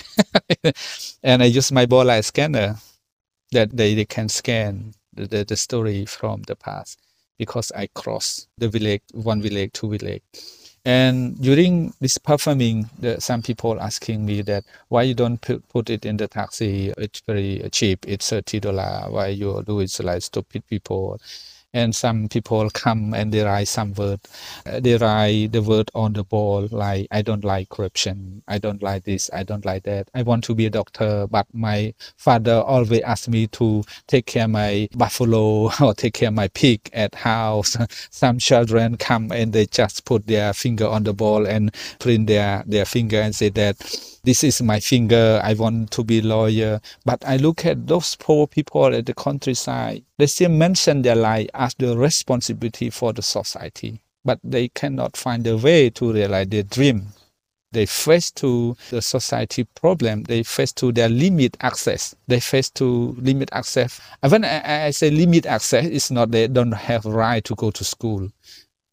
[1.23, 2.77] and I use my ball scanner
[3.51, 6.99] that they, they can scan the, the, the story from the past
[7.37, 10.23] because I cross the village, one village, two village.
[10.85, 15.89] And during this performing, the, some people asking me that why you don't put, put
[15.89, 16.93] it in the taxi?
[16.97, 18.05] It's very cheap.
[18.07, 19.05] It's thirty dollar.
[19.09, 21.19] Why you do it like stupid people?
[21.75, 24.19] And some people come and they write some word
[24.65, 28.81] uh, they write the word on the ball like i don't like corruption i don't
[28.81, 32.55] like this i don't like that i want to be a doctor but my father
[32.65, 37.75] always asked me to take care my buffalo or take care my pig at house
[38.09, 42.63] some children come and they just put their finger on the ball and print their
[42.65, 43.77] their finger and say that
[44.25, 45.39] this is my finger.
[45.43, 46.81] I want to be lawyer.
[47.05, 50.03] But I look at those poor people at the countryside.
[50.17, 55.45] They still mention their life as the responsibility for the society, but they cannot find
[55.47, 57.07] a way to realize their dream.
[57.71, 60.23] They face to the society problem.
[60.23, 62.15] They face to their limit access.
[62.27, 63.99] They face to limit access.
[64.21, 67.83] When I, I say limit access, it's not they don't have right to go to
[67.83, 68.29] school.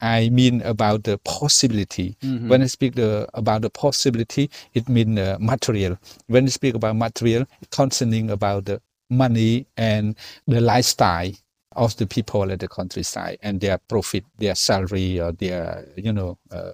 [0.01, 2.17] I mean about the possibility.
[2.23, 2.49] Mhm.
[2.49, 5.97] When I speak the, about the possibility, it means uh, material.
[6.27, 10.17] When I speak about material, concerning about the money and
[10.49, 11.31] the lifestyle
[11.77, 16.39] of the people at the countryside and their profit, their salary, or their, you know,
[16.51, 16.73] uh,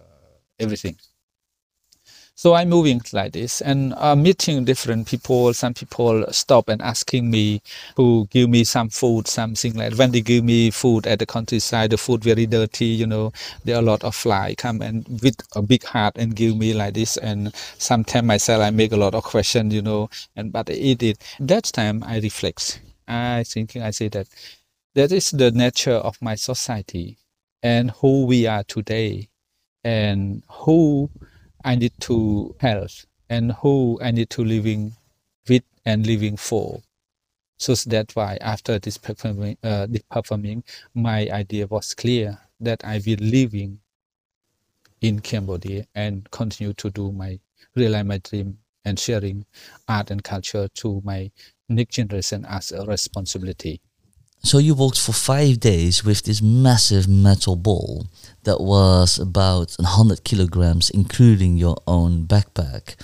[0.59, 0.97] everything.
[2.39, 5.53] So I'm moving like this and I'm meeting different people.
[5.55, 7.61] Some people stop and asking me
[7.97, 11.91] who give me some food, something like when they give me food at the countryside,
[11.91, 13.33] the food very dirty, you know,
[13.65, 16.75] there are a lot of fly come and with a big heart and give me
[16.75, 17.17] like this.
[17.17, 21.03] And sometimes myself I make a lot of questions, you know, and but I eat
[21.03, 21.19] it.
[21.41, 22.81] That time I reflect.
[23.09, 24.29] I thinking I say that
[24.99, 27.17] that is the nature of my society
[27.63, 29.29] and who we are today
[29.85, 31.09] and who
[31.65, 32.91] I need to help
[33.31, 34.97] and who I need to living
[35.49, 36.83] with and living for.
[37.61, 40.65] So that's why after this performing, uh, this performing,
[40.97, 43.79] my idea was clear that I will living
[45.01, 47.39] in Cambodia and continue to do my
[47.77, 49.47] realize my dream and sharing
[49.87, 51.31] art and culture to my
[51.69, 53.81] next generation as a responsibility.
[54.43, 58.07] So you walked for five days with this massive metal ball
[58.45, 62.95] that was about 100 kilograms, including your own backpack.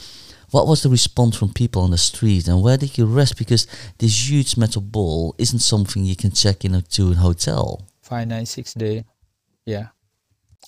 [0.53, 3.37] What was the response from people on the street and where did you rest?
[3.37, 3.67] Because
[3.99, 7.83] this huge metal ball isn't something you can check into a hotel.
[8.03, 9.03] five night six day
[9.67, 9.87] yeah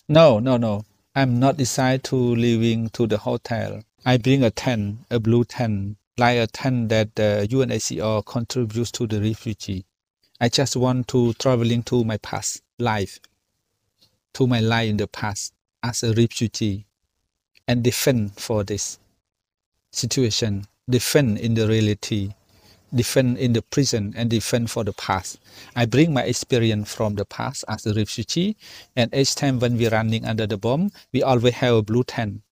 [0.08, 0.82] no no no
[1.14, 5.96] i'm not decide to living to the hotel i bring a tent a blue tent
[6.16, 9.84] like a tent that the unhcr contributes to the refugee
[10.40, 13.18] i just want to traveling to my past life
[14.32, 16.86] to my life in the past as a refugee
[17.68, 18.98] and defend for this
[19.92, 22.32] situation defend in the reality
[22.94, 25.38] defend in the prison and defend for the past.
[25.74, 28.56] I bring my experience from the past as a refugee,
[28.94, 32.42] and each time when we're running under the bomb, we always have a blue tent.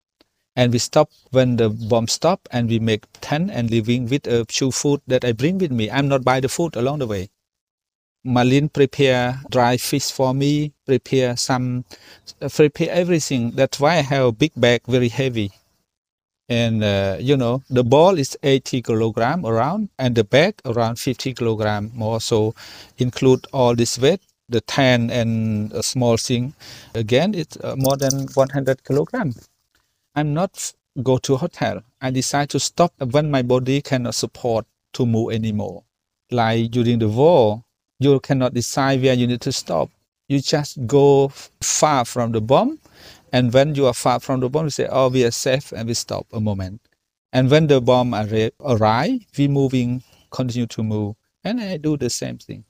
[0.57, 4.45] And we stop when the bomb stop, and we make tent and living with a
[4.47, 5.91] few food that I bring with me.
[5.91, 7.30] I'm not buy the food along the way.
[8.24, 11.84] Marlene prepare dry fish for me, prepare some,
[12.54, 13.50] prepare everything.
[13.50, 15.52] That's why I have a big bag, very heavy.
[16.48, 21.34] And uh, you know the ball is 80 kilogram around and the bag around 50
[21.34, 22.20] kilogram more.
[22.20, 22.54] So
[22.98, 26.54] include all this weight the tan and a small thing.
[26.94, 29.34] Again it's uh, more than 100 kilogram.
[30.14, 30.72] I'm not
[31.02, 31.82] go to hotel.
[32.00, 35.82] I decide to stop when my body cannot support to move anymore.
[36.30, 37.63] Like during the war
[38.05, 39.90] you cannot decide where you need to stop
[40.28, 41.28] you just go
[41.61, 42.78] far from the bomb
[43.34, 45.88] and when you are far from the bomb, you say, oh, we are safe, and
[45.88, 46.80] we stop a moment.
[47.32, 51.16] And when the bomb arri- arrive, we moving, continue to move.
[51.42, 52.62] And I do the same thing.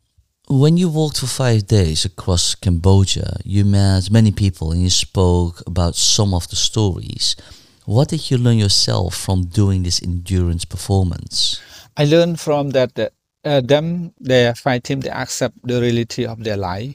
[0.49, 5.63] When you walked for five days across Cambodia, you met many people and you spoke
[5.67, 7.37] about some of the stories.
[7.85, 11.61] What did you learn yourself from doing this endurance performance?
[11.95, 13.13] I learned from that, that
[13.45, 16.95] uh, them, they are fighting, they accept the reality of their life,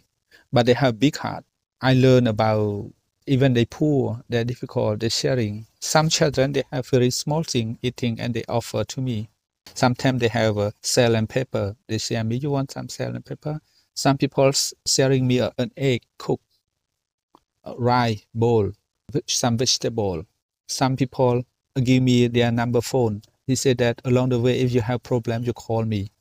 [0.51, 1.45] but they have big heart.
[1.81, 2.91] I learned about
[3.27, 5.67] even they poor, they're difficult, they're sharing.
[5.79, 9.29] Some children, they have very small thing eating and they offer to me.
[9.75, 11.75] Sometimes they have a salt and pepper.
[11.87, 13.61] They share me, you want some salt and pepper?
[13.93, 14.51] Some people
[14.85, 16.43] sharing me an egg cooked,
[17.63, 18.71] a rice bowl,
[19.27, 20.25] some vegetable.
[20.67, 21.43] Some people
[21.83, 23.21] give me their number phone.
[23.45, 26.11] He said that along the way, if you have problem, you call me,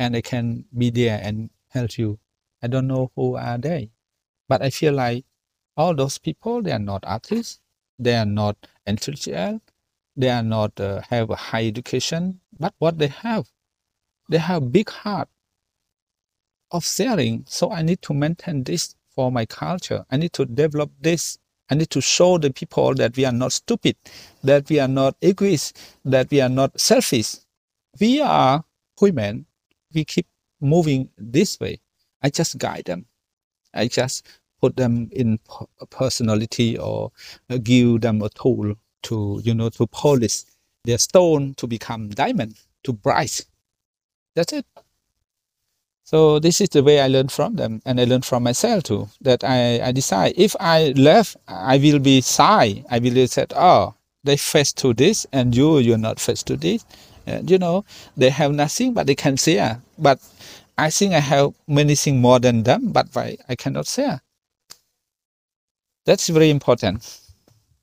[0.00, 2.18] and they can be there and help you.
[2.62, 3.90] I don't know who are they,
[4.48, 5.26] but I feel like
[5.76, 7.60] all those people they are not artists,
[7.98, 9.60] they are not intellectual,
[10.16, 13.46] they are not uh, have a high education, but what they have,
[14.30, 15.28] they have big heart
[16.70, 17.44] of sharing.
[17.46, 20.06] So I need to maintain this for my culture.
[20.10, 21.38] I need to develop this.
[21.70, 23.96] I need to show the people that we are not stupid,
[24.42, 27.36] that we are not egoist, that we are not selfish.
[28.00, 28.64] We are
[29.00, 29.46] women.
[29.94, 30.26] We keep
[30.60, 31.80] moving this way.
[32.22, 33.06] I just guide them.
[33.74, 34.26] I just
[34.60, 35.38] put them in
[35.90, 37.12] personality or
[37.48, 38.74] uh, give them a tool
[39.04, 40.44] to, you know, to polish
[40.84, 43.44] their stone to become diamond, to bright.
[44.34, 44.66] That's it.
[46.04, 49.08] So this is the way I learned from them, and I learned from myself too.
[49.20, 52.84] That I, I decide if I left, I will be shy.
[52.90, 56.84] I will say, oh, they face to this, and you, you're not face to this.
[57.30, 57.84] And you know,
[58.16, 59.80] they have nothing, but they can share.
[59.98, 60.18] But
[60.76, 64.22] I think I have many things more than them, but why I cannot share.
[66.06, 67.20] That's very important.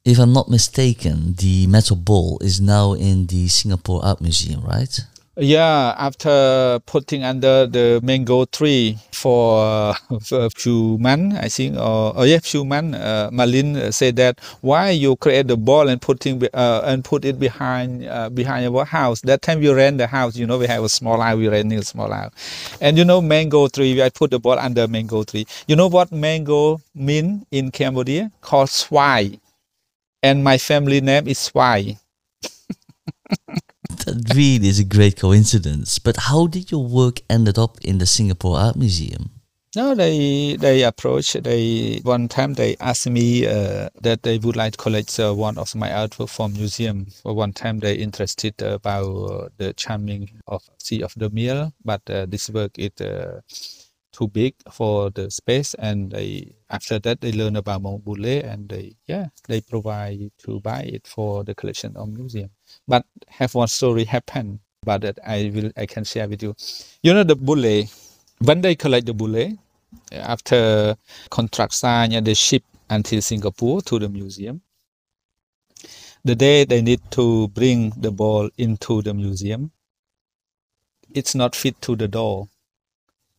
[0.04, 5.00] If I'm not mistaken, the metal ball is now in the Singapore Art Museum, right?
[5.40, 12.14] Yeah, after putting under the mango tree for, for a few months, I think, or
[12.18, 16.44] oh yeah, few months, uh, Marlene said that why you create the ball and putting
[16.56, 19.22] uh, and put it behind uh, behind our house.
[19.22, 21.78] That time we rent the house, you know, we have a small house, we renting
[21.78, 22.34] a small house,
[22.82, 24.02] and you know, mango tree.
[24.02, 25.46] I put the ball under mango tree.
[25.68, 28.32] You know what mango mean in Cambodia?
[28.42, 29.40] Called svay,
[30.24, 31.98] and my family name is svay.
[34.06, 36.00] that really is a great coincidence.
[36.00, 39.32] But how did your work ended up in the Singapore Art Museum?
[39.76, 41.43] No, they they approached.
[41.43, 45.58] They one time they asked me uh, that they would like to collect uh, one
[45.58, 47.06] of my artwork from museum.
[47.22, 52.26] For one time they interested about the Churning of Sea of the Milk, but uh,
[52.26, 53.41] this work is uh,
[54.12, 58.70] too big for the space, and they after that they learn about Mon Boulet, and
[58.70, 62.50] they yeah they provide to buy it for the collection of museum.
[62.88, 66.56] But have one story happen, but that I will I can share with you.
[67.04, 67.90] You know the boulet.
[68.40, 69.58] When they collect the boulet,
[70.12, 70.96] after
[71.30, 74.62] contract signed and they ship until Singapore to the museum.
[76.24, 79.72] The day they need to bring the ball into the museum,
[81.14, 82.50] it's not fit to the door.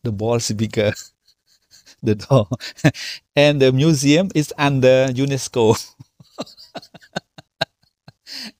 [0.02, 0.92] The ball is bigger,
[2.02, 2.48] the door,
[3.36, 5.76] and the museum is under UNESCO.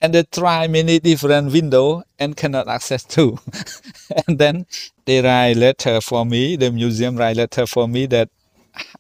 [0.00, 3.38] and they try many different window and cannot access to.
[4.28, 4.66] and then
[5.06, 8.30] they write letter for me, the museum write letter for me that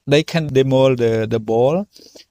[0.06, 1.88] they can demo the, the ball.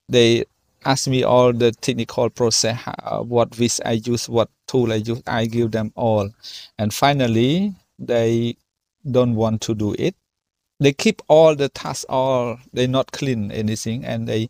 [0.09, 0.45] They
[0.85, 5.21] ask me all the technical process, uh, what which I use, what tool I use,
[5.27, 6.29] I give them all.
[6.77, 8.57] And finally, they
[9.09, 10.15] don't want to do it.
[10.79, 14.49] They keep all the tasks, all they not clean anything, and they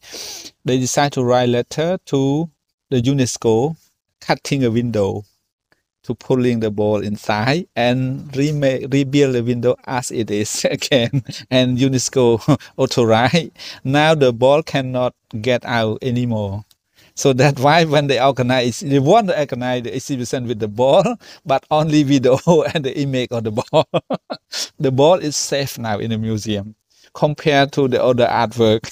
[0.65, 2.49] they decide to write letter to
[2.89, 3.77] the UNESCO
[4.21, 5.23] cutting a window
[6.03, 11.23] to pulling the ball inside and remake, rebuild the window as it is again.
[11.51, 12.39] And UNESCO
[12.77, 13.51] authorized.
[13.83, 16.63] Now the ball cannot get out anymore.
[17.15, 21.03] So that's why when they organize, they want to organize the exhibition with the ball,
[21.45, 22.37] but only video
[22.73, 23.87] and the image of the ball.
[24.79, 26.75] the ball is safe now in the museum
[27.13, 28.85] compared to the other artwork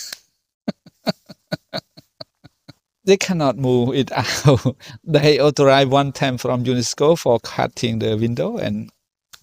[3.05, 4.11] they cannot move it
[4.45, 4.75] out.
[5.03, 8.91] they authorized one time from UNESCO for cutting the window, and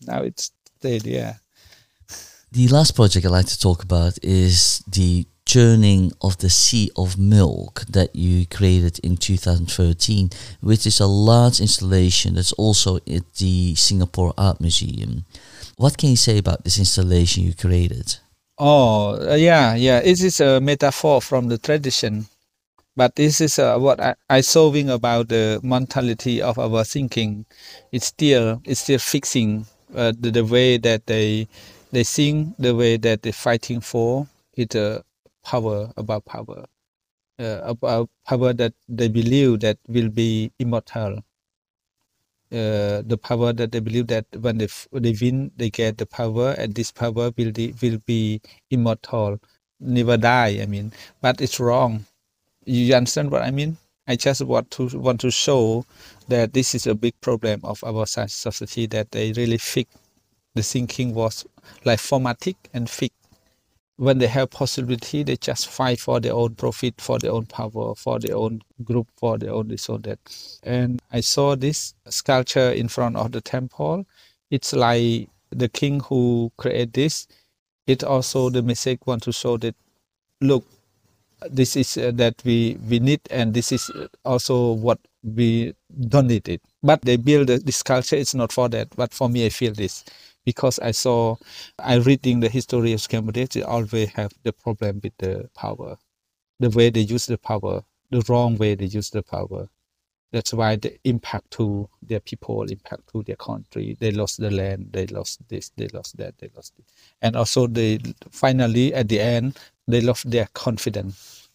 [0.06, 1.06] now it's stayed.
[1.06, 1.34] Yeah.
[2.50, 7.18] The last project I'd like to talk about is the churning of the sea of
[7.18, 13.74] milk that you created in 2013, which is a large installation that's also at the
[13.74, 15.24] Singapore Art Museum.
[15.76, 18.16] What can you say about this installation you created?
[18.58, 19.98] Oh, uh, yeah, yeah.
[19.98, 22.26] It is a metaphor from the tradition
[22.96, 27.46] but this is uh, what I, I solving about the mentality of our thinking.
[27.90, 31.48] It's still it's still fixing uh, the, the way that they
[31.92, 34.26] they think, the way that they're fighting for
[34.56, 35.00] it uh,
[35.42, 36.66] power about power,
[37.38, 41.20] uh, about power that they believe that will be immortal.
[42.52, 46.50] Uh, the power that they believe that when they, they win, they get the power,
[46.58, 49.40] and this power will, will be immortal,
[49.80, 50.58] never die.
[50.60, 52.04] I mean, but it's wrong
[52.64, 53.76] you understand what I mean?
[54.06, 55.86] I just want to want to show
[56.28, 59.94] that this is a big problem of our society that they really fix
[60.54, 61.46] the thinking was
[61.84, 63.16] like formatic and fixed.
[63.96, 67.94] When they have possibility, they just fight for their own profit, for their own power,
[67.94, 70.18] for their own group, for their own this or that.
[70.64, 74.06] And I saw this sculpture in front of the temple.
[74.50, 77.28] It's like the king who created this.
[77.86, 79.76] It also the message want to show that
[80.40, 80.64] look
[81.50, 83.90] this is uh, that we we need and this is
[84.24, 85.74] also what we
[86.08, 86.62] don't need it.
[86.82, 88.88] But they build this culture it's not for that.
[88.96, 90.04] But for me i feel this
[90.44, 91.36] because i saw
[91.78, 95.96] i reading the history of cambodia they always have the problem with the power
[96.60, 99.68] the way they use the power the wrong way they use the power.
[100.32, 103.96] That's why the impact to their people impact to their country.
[104.00, 106.84] They lost the land they lost this they lost that they lost it.
[107.22, 107.98] And also they
[108.30, 109.58] finally at the end
[109.88, 111.48] they lost their confidence.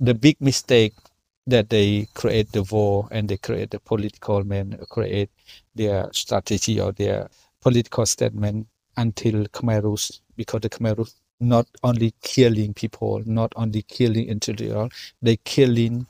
[0.00, 0.94] The big mistake
[1.46, 5.30] that they create the war and they create the political men create
[5.74, 7.28] their strategy or their
[7.60, 8.66] political statement
[8.96, 14.90] until Khmer Rouge, because the Khmer Rouge not only killing people, not only killing intellectual,
[15.22, 16.06] they killing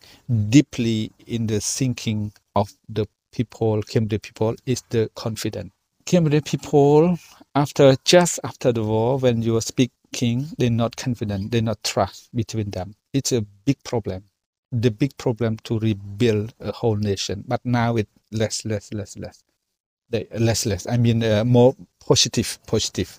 [0.49, 5.73] deeply in the thinking of the people, Khmer people, is the confident.
[6.05, 7.17] Khmer people,
[7.55, 12.35] after just after the war, when you speak king, they're not confident, they're not trust
[12.35, 12.95] between them.
[13.13, 14.25] It's a big problem.
[14.73, 17.45] The big problem to rebuild a whole nation.
[17.49, 19.43] But now it's less, less, less, less.
[20.11, 20.87] they less less.
[20.89, 21.75] I mean uh, more
[22.07, 23.19] positive positive.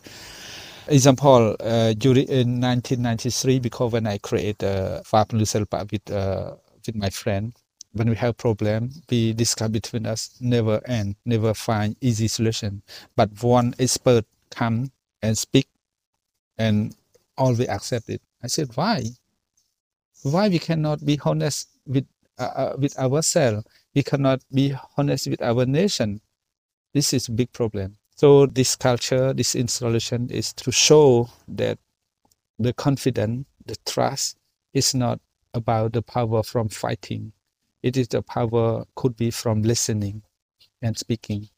[0.88, 5.26] Example, uh, during in 1993, because when I create a Phare
[5.92, 7.54] with uh, with my friend,
[7.94, 12.84] when we have problem, we discuss between us never end, never find easy solution.
[13.16, 14.92] But one expert come
[15.24, 15.68] and speak,
[16.58, 16.96] and
[17.38, 18.22] all we accept it.
[18.44, 19.04] I said, why?
[20.24, 22.06] Why we cannot be honest with
[22.38, 23.66] uh, uh, with ourselves?
[23.96, 26.22] We cannot be honest with our nation.
[26.94, 27.98] This is a big problem.
[28.16, 31.80] So this culture, this installation is to show that
[32.60, 34.38] the confidence, the trust
[34.74, 35.20] is not
[35.54, 37.34] about the power from fighting.
[37.82, 40.22] It is the power could be from listening
[40.82, 41.50] and speaking.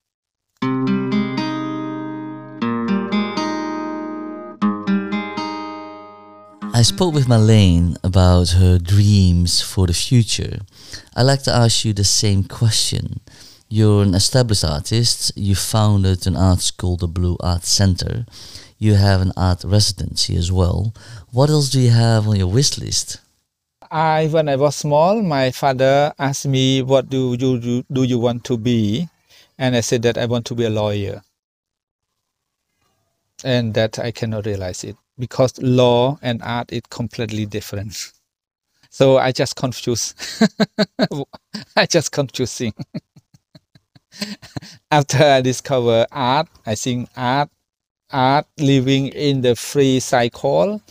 [6.84, 10.60] Spoke with Marlene about her dreams for the future.
[11.16, 13.22] I'd like to ask you the same question.
[13.70, 18.26] You're an established artist, you founded an art school, the Blue Art Center.
[18.80, 20.94] You have an art residency as well.
[21.32, 23.22] What else do you have on your wish list?
[23.90, 28.20] I, when I was small, my father asked me, "What do you do, do you
[28.20, 29.08] want to be?"
[29.58, 31.22] And I said that I want to be a lawyer,
[33.44, 38.11] and that I cannot realize it because law and art is completely different.
[38.91, 40.16] So I just confuse.
[41.76, 42.74] I just confusing.
[44.91, 47.49] After I discover art, I think art,
[48.11, 50.82] art living in the free cycle,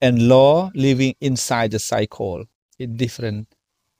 [0.00, 2.44] and law living inside the cycle.
[2.78, 3.48] It's different.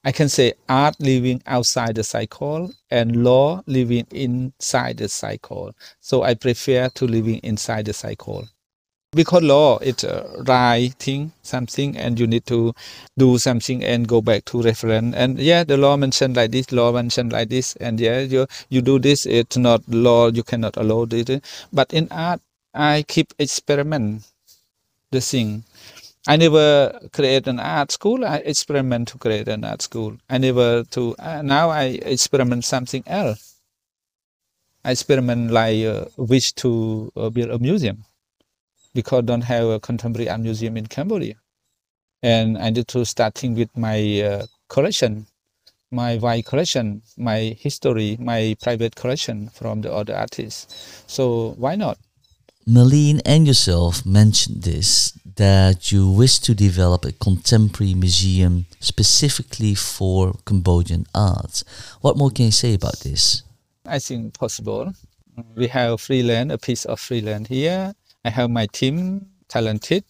[0.05, 5.75] I can say art living outside the cycle and law living inside the cycle.
[6.01, 8.49] So I prefer to living inside the cycle
[9.15, 12.73] because law it's uh, writing something and you need to
[13.19, 15.15] do something and go back to reference.
[15.15, 17.77] And yeah the law mentioned like this law mentioned like this.
[17.77, 21.45] And yeah you you do this it's not law you cannot allow it.
[21.73, 22.41] But in art
[22.75, 24.25] i keep experiment
[25.11, 25.65] the thing.
[26.27, 30.17] I never create an art school i experiment to create an art school.
[30.31, 33.57] I never to uh, now i experiment something else.
[34.85, 38.05] I experiment like uh, wish to uh, build a museum
[38.95, 41.35] because don't have a contemporary art museum in Cambodia.
[42.23, 45.27] And I need to starting with my uh, collection,
[45.91, 51.05] my white collection, my history, my private collection from the other artists.
[51.07, 51.99] So why not?
[52.67, 60.35] Marlene and yourself mentioned this that you wish to develop a contemporary museum specifically for
[60.45, 61.65] Cambodian art.
[62.03, 63.43] What more can you say about this?
[63.85, 64.93] I think possible.
[65.57, 70.05] We have free land, a piece of free land here, I have my team talented,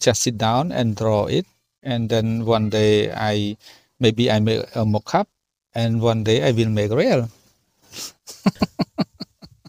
[0.00, 1.46] just sit down and draw it.
[1.82, 3.56] And then one day I
[3.98, 5.28] maybe I make a mock-up
[5.74, 7.28] and one day I will make real.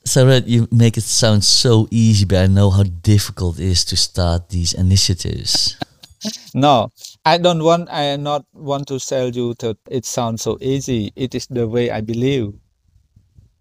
[0.06, 3.98] Sarah, you make it sound so easy, but I know how difficult it is to
[3.98, 5.78] start these initiatives.
[6.54, 6.92] no,
[7.26, 7.90] I don't want.
[7.94, 11.14] I not want to tell you that it sounds so easy.
[11.16, 12.54] It is the way I believe.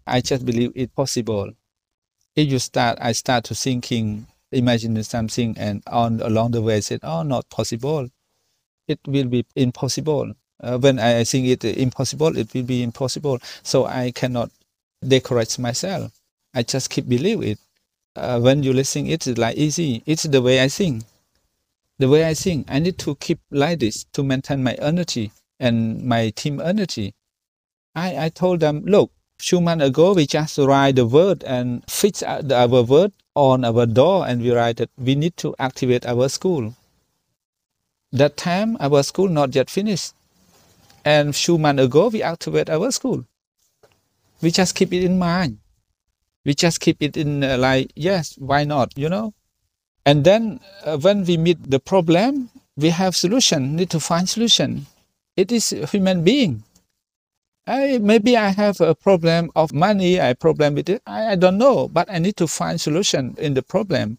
[0.07, 1.53] I just believe it possible
[2.41, 7.01] you start, I start to thinking, imagining something, and on along the way, I said,
[7.03, 8.09] "Oh, not possible.
[8.87, 13.39] It will be impossible." Uh, when I think it impossible, it will be impossible.
[13.63, 14.51] So I cannot
[15.07, 16.11] decorate myself.
[16.53, 17.59] I just keep believe it.
[18.15, 20.03] Uh, when you listen, it's like easy.
[20.05, 21.05] It's the way I think.
[21.99, 26.03] The way I think, I need to keep like this to maintain my energy and
[26.03, 27.13] my team energy.
[27.95, 32.21] I, I told them, look, few months ago, we just write the word and fix
[32.21, 36.75] our word on our door, and we write that we need to activate our school.
[38.11, 40.13] That time, our school not yet finished,
[41.05, 43.25] and few months ago, we activate our school.
[44.41, 45.59] We just keep it in mind.
[46.45, 48.93] We just keep it in uh, like yes, why not?
[48.97, 49.33] You know.
[50.05, 53.75] And then uh, when we meet the problem, we have solution.
[53.75, 54.87] Need to find solution.
[55.35, 56.63] It is human being
[57.67, 61.01] I, maybe I have a problem of money, I problem with it.
[61.05, 64.17] I, I don't know, but I need to find solution in the problem.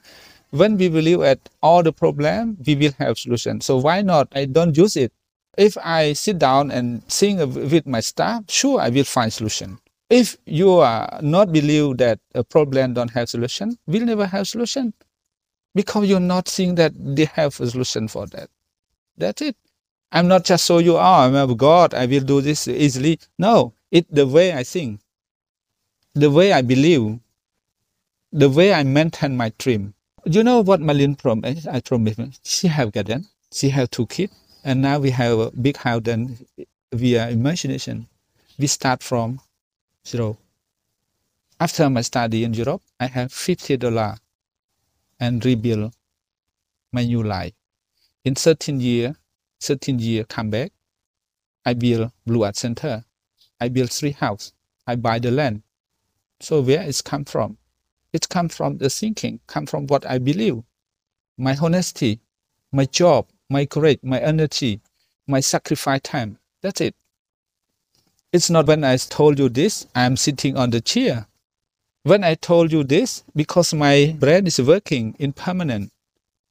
[0.51, 3.61] When we believe at all the problem, we will have solution.
[3.61, 4.29] So why not?
[4.35, 5.13] I don't use it.
[5.59, 9.79] If I sit down and sing with my staff, sure, I will find solution.
[10.09, 14.93] If you are not believe that a problem don't have solution, we'll never have solution
[15.75, 18.51] because you're not seeing that they have a solution for that.
[19.17, 19.57] That's it.
[20.13, 23.21] I'm not just so you are, I'm a God, I will do this easily.
[23.39, 25.01] No, it's the way I think,
[26.15, 27.21] the way I believe,
[28.33, 29.95] the way I maintain my dream.
[30.25, 31.69] You know what Marlene promised?
[31.69, 34.33] I promised she have garden, she have two kids,
[34.65, 36.03] and now we have a big house.
[36.05, 36.39] Then
[36.93, 38.09] via imagination,
[38.59, 39.41] we start from
[40.07, 40.39] zero.
[41.59, 44.17] After my study in Europe, I have fifty dollar
[45.21, 45.95] and rebuild
[46.93, 47.53] my new life.
[48.25, 49.15] In 13 year,
[49.61, 50.73] 13 year come back,
[51.65, 53.05] I build Blue Art Center.
[53.61, 54.53] I build three house.
[54.87, 55.63] I buy the land.
[56.41, 57.59] So where it's come from?
[58.13, 60.63] It come from the thinking, come from what I believe,
[61.39, 62.21] my honesty,
[62.73, 64.81] my job, my courage, my energy,
[65.27, 66.39] my sacrifice time.
[66.63, 66.95] That's it.
[68.33, 71.27] It's not when I told you this, I'm sitting on the chair.
[72.03, 75.93] When I told you this, because my brain is working in permanent.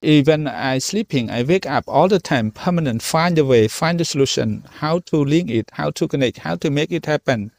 [0.01, 4.05] Even I sleeping, I wake up all the time, permanent, find a way, find a
[4.05, 7.51] solution, how to link it, how to connect, how to make it happen.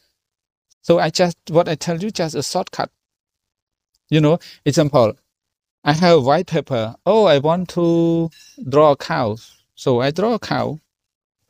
[0.80, 2.90] So I just, what I tell you, just a shortcut.
[4.08, 5.16] You know, example,
[5.84, 6.96] I have a white paper.
[7.04, 8.30] Oh, I want to
[8.68, 9.36] draw a cow.
[9.74, 10.80] So I draw a cow.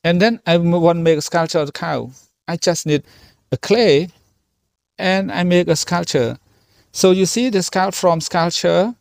[0.03, 2.11] And then I want to make a sculpture of the cow.
[2.49, 3.05] I just need
[3.53, 4.09] a clay
[4.99, 6.38] and I make a sculpture.
[6.93, 8.95] So you see the sculpt from sculpture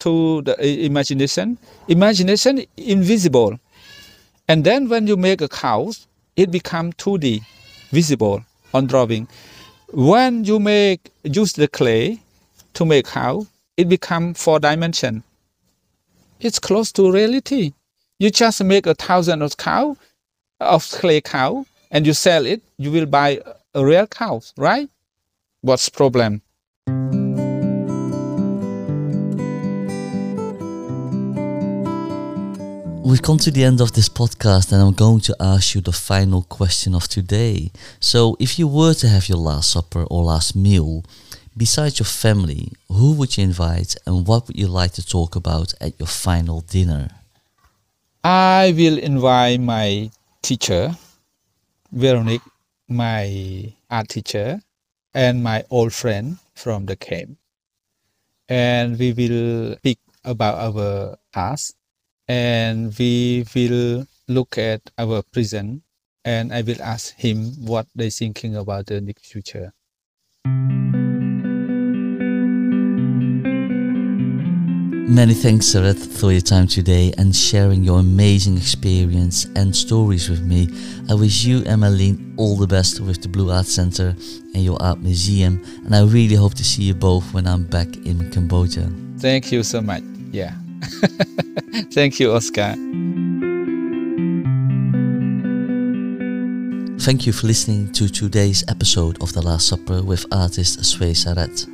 [0.00, 1.58] to the imagination.
[1.88, 3.58] Imagination invisible.
[4.48, 7.42] And then when you make a house, it become 2D,
[7.90, 8.44] visible
[8.74, 9.28] on drawing.
[9.92, 12.20] When you make use the clay
[12.74, 15.22] to make house, it become four dimension.
[16.40, 17.72] It's close to reality.
[18.18, 19.96] You just make a thousand of cow,
[20.60, 22.62] of clay cow, and you sell it.
[22.78, 23.40] You will buy
[23.74, 24.88] a real cow, right?
[25.62, 26.42] What's problem?
[33.06, 35.92] We've come to the end of this podcast, and I'm going to ask you the
[35.92, 37.70] final question of today.
[38.00, 41.04] So, if you were to have your last supper or last meal,
[41.56, 45.72] besides your family, who would you invite and what would you like to talk about
[45.80, 47.10] at your final dinner?
[48.24, 50.10] I will invite my
[50.42, 50.96] teacher,
[51.92, 52.42] Veronique,
[52.88, 54.60] my art teacher,
[55.14, 57.38] and my old friend from the camp.
[58.48, 61.75] And we will speak about our past
[62.28, 65.82] and we will look at our present
[66.24, 69.72] and I will ask him what they're thinking about the next future.
[75.08, 80.42] Many thanks, Sareth, for your time today and sharing your amazing experience and stories with
[80.42, 80.68] me.
[81.08, 84.08] I wish you and Marlene all the best with the Blue Art Center
[84.52, 87.86] and your art museum, and I really hope to see you both when I'm back
[88.04, 88.90] in Cambodia.
[89.18, 90.02] Thank you so much.
[90.32, 90.52] Yeah.
[91.92, 92.74] Thank you, Oscar.
[97.00, 101.70] Thank you for listening to today's episode of The Last Supper with artist Svay Sareth.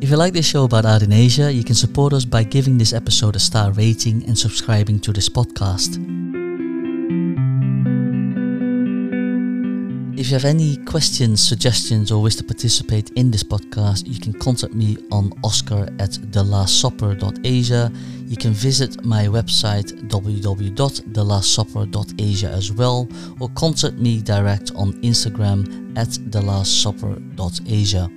[0.00, 2.78] If you like this show about art in Asia, you can support us by giving
[2.78, 5.98] this episode a star rating and subscribing to this podcast.
[10.18, 14.32] If you have any questions, suggestions, or wish to participate in this podcast, you can
[14.32, 17.92] contact me on oscar at thelastSupper.asia.
[18.26, 23.08] You can visit my website www.thelastsupper.asia as well,
[23.38, 28.10] or contact me direct on Instagram at thelastsupper.asia.